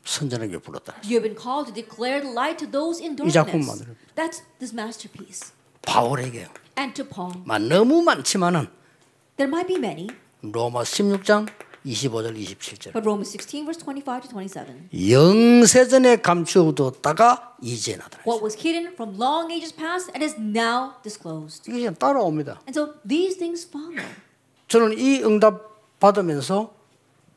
[0.05, 0.95] 선전하게 불렀다.
[1.05, 3.83] You have been called to declare the light to those in 이 작품 darkness.
[3.83, 3.95] 만들어.
[4.15, 5.53] That's this masterpiece.
[5.83, 6.47] 바울에게
[6.79, 7.43] And to Paul.
[7.45, 8.69] 막 너무 많지만은
[9.37, 10.09] There might be many,
[10.43, 11.49] 로마 16장
[11.85, 14.89] 25절 27절 but Romans 16 verse 25 to 27.
[15.11, 18.23] 영세전에 감추어뒀다가 이제 나타나.
[18.27, 21.71] What was hidden from long ages past and is now disclosed.
[21.71, 22.61] 이게 따라옵니다.
[22.67, 24.03] And so these things follow.
[24.69, 26.75] 저는 이 응답 받으면서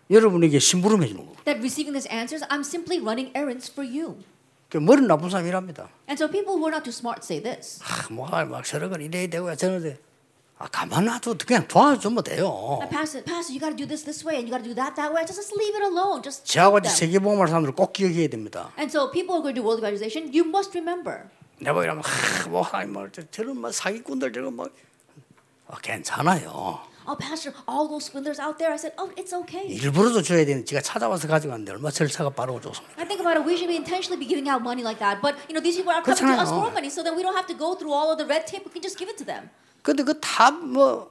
[0.10, 1.36] 여러분에게 심부름 해 주는 거예요.
[1.44, 4.18] That receiving these answers, I'm simply running errands for you.
[4.70, 5.90] 그 머리 나쁜 사람이랍니다.
[6.10, 7.80] And so people who are not too smart say this.
[7.84, 9.98] 아, 뭐막 저런 건 이래야 되고 저런 데.
[10.60, 12.80] 아 가만 놔둬 그냥 도와주면 돼요.
[12.82, 14.74] "Ah, Pastor, Pastor, you got to do this this way and you got to do
[14.74, 15.22] that that way.
[15.22, 16.24] Just, just leave it alone.
[16.26, 16.90] Just 저하고 them.
[16.90, 18.74] 세계복음할 사람들 꼭 기억해야 됩니다.
[18.78, 21.30] And so people who are going to do world evangelization, you must remember
[21.62, 24.66] 내가 이러면 하, 뭐 하이 뭐 저- 저런 뭐 사기꾼들 저런 뭐
[25.70, 26.80] 아, 괜찮아요.
[27.07, 28.71] Oh, Pastor, all those swindlers out there.
[28.73, 29.67] I said, oh, it's okay.
[29.67, 32.95] 일부러도 줘야 되는 지가 찾아와서 가져갔는데 얼마 절차가 빠르고 좋습니다.
[32.97, 33.45] I think about it.
[33.45, 35.21] We should be intentionally be giving out money like that.
[35.21, 36.63] But you know, these people are coming to us 그렇잖아요.
[36.63, 38.63] for money, so then we don't have to go through all of the red tape.
[38.65, 39.51] We can just give it to them.
[39.83, 41.11] 근데 그 다 뭐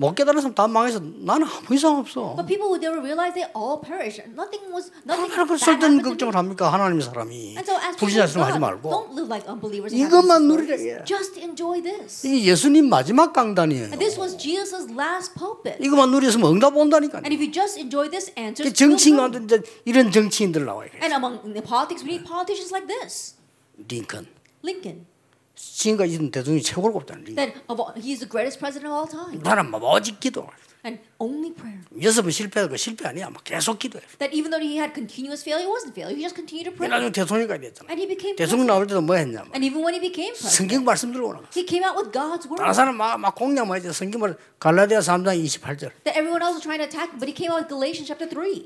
[0.00, 2.34] 못 사람 다 망해서 나는 아무 이상 없어.
[2.34, 4.16] But people who never realize they all perish.
[4.32, 5.28] Nothing was nothing.
[5.28, 6.34] 그러니까 bad 쓸데없는 걱정을.
[6.34, 9.92] 합니까 하나님의 사람이 And so 불신자처럼 하지 말고 don't live like unbelievers.
[9.92, 10.80] 이것만 누리라.
[10.80, 11.04] 예.
[11.04, 12.26] Just enjoy this.
[12.26, 13.92] 이게 예수님 마지막 강단이에요.
[13.92, 15.76] And this was Jesus' last pulpit.
[15.84, 17.20] 이것만 누렸으면 응답 온다니까.
[17.20, 20.88] And if you just enjoy this answer, 그 정치인한테 이제 이런 정치인들 나와요.
[21.04, 23.36] and among the politics, we need politicians like this.
[23.76, 24.40] 링컨.
[24.62, 25.06] Lincoln,
[25.54, 27.36] 지금까지 있는 대통령이 최고로 곱다는 링컨.
[27.36, 30.46] that of all, he's the greatest president of all time, 나는 뭐 오직 기도.
[30.82, 31.80] and only prayer.
[32.00, 33.28] 여섯 번 실패하고 실패 아니야.
[33.28, 34.00] 막 계속 기도해.
[34.16, 36.16] That even though he had continuous failure, he wasn't failure.
[36.16, 36.88] He just continued to pray.
[36.88, 37.92] 나중에 대통령까지 됐잖아.
[37.92, 38.66] And he became 대통령.
[38.66, 39.44] 나올 때도 뭐 했냐.
[39.44, 39.52] 뭐.
[39.52, 41.44] And even when he became president, 성경 말씀 들고 나가.
[41.52, 42.56] he came out with God's word.
[42.64, 43.92] 다른 사람 막, 막 공략 많이 해.
[43.92, 45.92] 성경 말 갈라디아 3장 28절.
[46.08, 48.64] That everyone else was trying to attack, but he came out with Galatians chapter 3.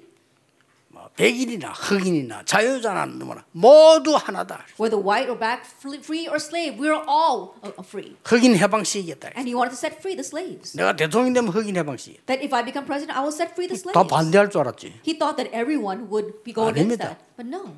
[1.14, 4.66] 뭐 백인이나 흑인이나 자유자나 누구나 모두 하나다.
[4.80, 8.18] Whether white or black, fl- free or slave, we're all uh, uh, free.
[8.26, 9.30] 흑인 해방시키겠다.
[9.38, 10.76] And he wanted to set free the slaves.
[10.76, 12.26] 내가 대통령 되면 흑인 해방시키.
[12.26, 14.10] That if I become president, I will set free the 다 slaves.
[14.10, 15.02] 반대할 줄 알았지.
[15.06, 17.14] He thought that everyone would be go against 아닙니다.
[17.14, 17.22] that.
[17.38, 17.78] But no,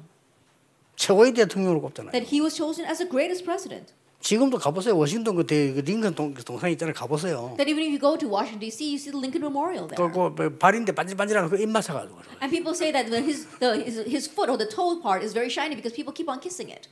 [0.96, 2.12] 최고의 대통령으로 꼽잖아요.
[2.12, 3.92] that he was chosen as the greatest president.
[4.21, 4.97] 지금도 가보세요.
[4.97, 6.95] 워싱턴 그, 대, 그 링컨 동, 동상 있잖아요.
[6.95, 7.55] 가보세요.
[7.59, 9.97] That even if you go to Washington D.C., you see the Lincoln Memorial there.
[9.97, 12.19] 그, 그, 그 발인데 반질반질하고 그 입맛 사가지고.
[12.43, 15.33] And people say that the- his, the, his, his foot or the toe part is
[15.33, 16.89] very shiny because people keep on kissing it.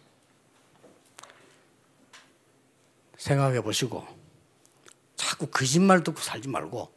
[3.18, 4.04] 생각해 보시고
[5.16, 6.92] 자꾸 거짓말 듣고 살지 말고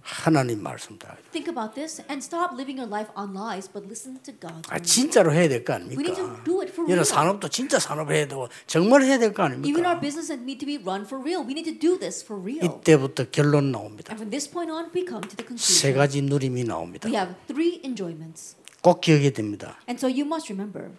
[0.00, 1.16] 하나님 말씀 따라.
[1.32, 4.78] Think about this and stop living your life on lies, but listen to God's 아.
[4.80, 6.44] 진짜로 해야 될거 We need to 아닙니까?
[6.44, 6.57] do
[6.92, 7.04] 이런.
[7.04, 10.00] 산업도 진짜 산업 해야 되고 정말 해야 될거 Even our 아닙니까?
[10.00, 11.42] business need to be run for real.
[11.46, 12.64] We need to do this for real.
[12.64, 14.12] 이때부터 결론 나옵니다.
[14.12, 15.96] And from this point on, we come to the 세 conclusion.
[15.96, 17.08] 가지 누림이 나옵니다.
[17.08, 18.56] We have three enjoyments.
[18.82, 19.76] 꼭 기억해야 됩니다.
[19.88, 20.90] And so you must remember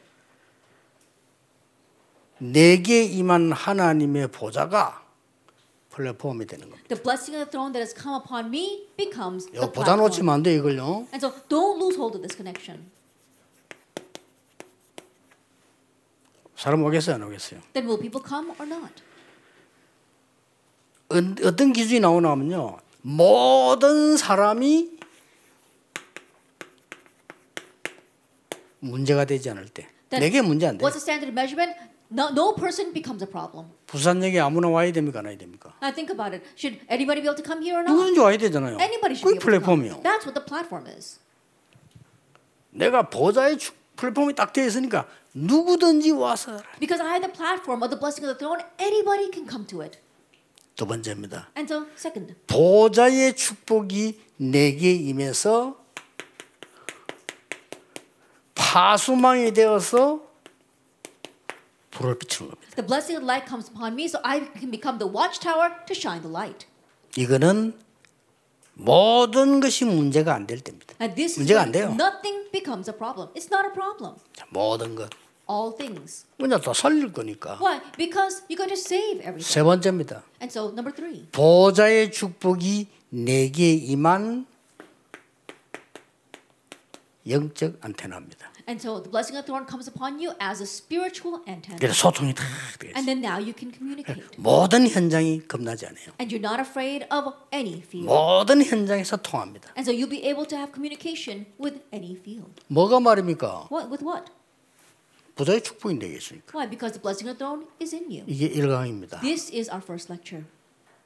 [2.37, 5.03] 내게 임한 하나님의 보좌가
[5.89, 6.87] 플랫폼이 되는 겁니다.
[6.87, 9.99] the blessing of the throne that has come upon me becomes the platform.
[9.99, 11.07] 놓치면 안 돼 이걸요.
[11.11, 12.89] And so don't lose hold of this connection.
[16.59, 17.61] 사람 오겠어요 안 오겠어요?
[17.71, 18.93] Then will people come or not?
[21.09, 22.77] 어- 어떤 기준이 나오나 하면요.
[23.01, 24.99] 모든 사람이
[28.79, 30.83] 문제가 되지 않을 때 Then 내게 문제 안 돼.
[30.85, 31.79] What's the standard measurement?
[32.11, 33.67] No, no person becomes a problem.
[33.87, 35.73] 부산역에 아무나 와야 됩니까 안 와야 됩니까?
[35.81, 36.43] Now think about it.
[36.59, 37.93] Should anybody be able to come here or not?
[37.95, 38.75] 누구든지 와야 되잖아요.
[38.83, 39.79] Anybody should 그게 be able to come.
[39.79, 40.03] 플랫폼이요.
[40.03, 41.19] That's what the platform is.
[42.71, 46.59] 내가 보좌의 축- 플랫폼이 딱 되어 있으니까 누구든지 와서.
[46.79, 49.81] Because I have the platform of the blessing of the throne, anybody can come to
[49.81, 49.99] it.
[50.75, 51.49] 두 번째입니다.
[51.57, 55.77] And so, second, 보좌의 축복이 내게 임해서
[58.55, 60.21] 파수망이 되어서
[61.91, 62.71] 불을 비추는 겁니다.
[62.75, 66.21] the blessing of light comes upon me, so I can become the watchtower to shine
[66.21, 66.65] the light.
[67.17, 67.77] 이거는
[68.75, 70.95] 모든 것이 문제가 안 될 때입니다.
[71.01, 71.87] And this is 문제가 안 돼요.
[71.99, 73.29] nothing becomes a problem.
[73.35, 74.15] It's not a problem.
[74.49, 75.09] 자, 모든 것.
[75.49, 76.25] All things.
[76.37, 77.57] 그냥 다 살릴 거니까.
[77.59, 77.81] Why?
[77.97, 79.43] Because you're going to save everything.
[79.43, 80.23] 세 번째입니다.
[80.41, 84.45] And so, number three, 보좌의 축복이 내게 임한
[87.27, 88.49] 영적 안테나입니다.
[88.69, 91.79] and so the blessing of the throne comes upon you as a spiritual antenna.
[91.79, 92.43] 그래서 소통이 다
[92.77, 92.95] 되겠죠.
[92.95, 94.23] And then now you can communicate.
[94.37, 96.13] 모든 현장이 겁나지 않아요.
[96.21, 98.05] And you're not afraid of any field.
[98.05, 99.73] 모든 현장에서 통합니다.
[99.75, 102.61] And so you'll be able to have communication with any field.
[102.67, 103.69] 뭐가 말입니까?
[103.71, 104.31] What with what?
[105.39, 106.51] 보좌의 축복이 있으니까.
[106.51, 106.69] Why?
[106.69, 108.23] Because the blessing of the throne is in you.
[108.27, 109.21] 이게 1강입니다.
[109.21, 110.43] This is our first lecture.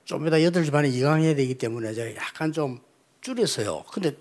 [0.06, 2.80] 좀 이따 8시 반에 2강 해야 되기 때문에 제가 약간 좀
[3.22, 3.86] 줄였어요.
[3.92, 4.18] 근데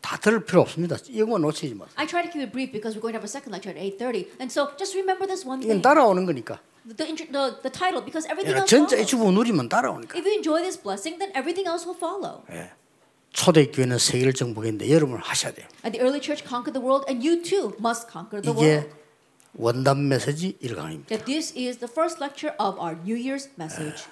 [0.00, 0.96] 다 들을 필요 없습니다.
[1.08, 1.92] 이건 놓치지 마세요.
[1.96, 3.78] I try to keep it brief because we're going to have a second lecture at
[4.00, 4.40] 8:30.
[4.40, 5.82] And so just remember this one 이건 thing.
[5.82, 6.58] 따라오는 거니까.
[6.88, 9.12] The, the, the title because everything else 전자 follows.
[9.12, 10.16] H부 누리면 따라오니까.
[10.16, 12.42] If you enjoy this blessing, then everything else will follow.
[12.50, 12.72] 예.
[13.32, 15.68] 초대교회는 세계를 정복했는데 여러분 하셔야 돼요.
[15.84, 18.99] And the early church conquered the world, and you too must conquer the 이게 world.
[19.54, 21.06] 원단 메시지 1강입니다.
[21.08, 24.04] That this is the first lecture of our New Year's message.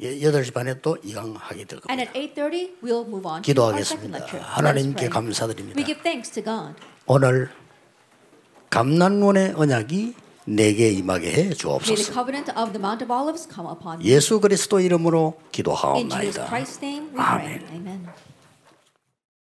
[0.00, 2.10] 8시 반에 또 2강 하게 될 And 겁니다.
[2.18, 4.26] at 8:30, we'll move on to our second 기도하겠습니다.
[4.42, 5.08] 하나님께.
[5.08, 5.76] 감사드립니다.
[5.78, 6.74] We give thanks to God.
[7.06, 7.50] 오늘
[8.70, 12.12] 감난원의 언약이 내게 임하게 해 May the 주옵소서.
[12.12, 14.06] covenant of the Mount of Olives come upon you.
[14.10, 16.46] 예수 그리스도 이름으로 In Jesus 기도하옵나이다.
[16.48, 17.58] Christ's name we 아멘.
[17.58, 17.74] pray.
[17.76, 18.08] Amen.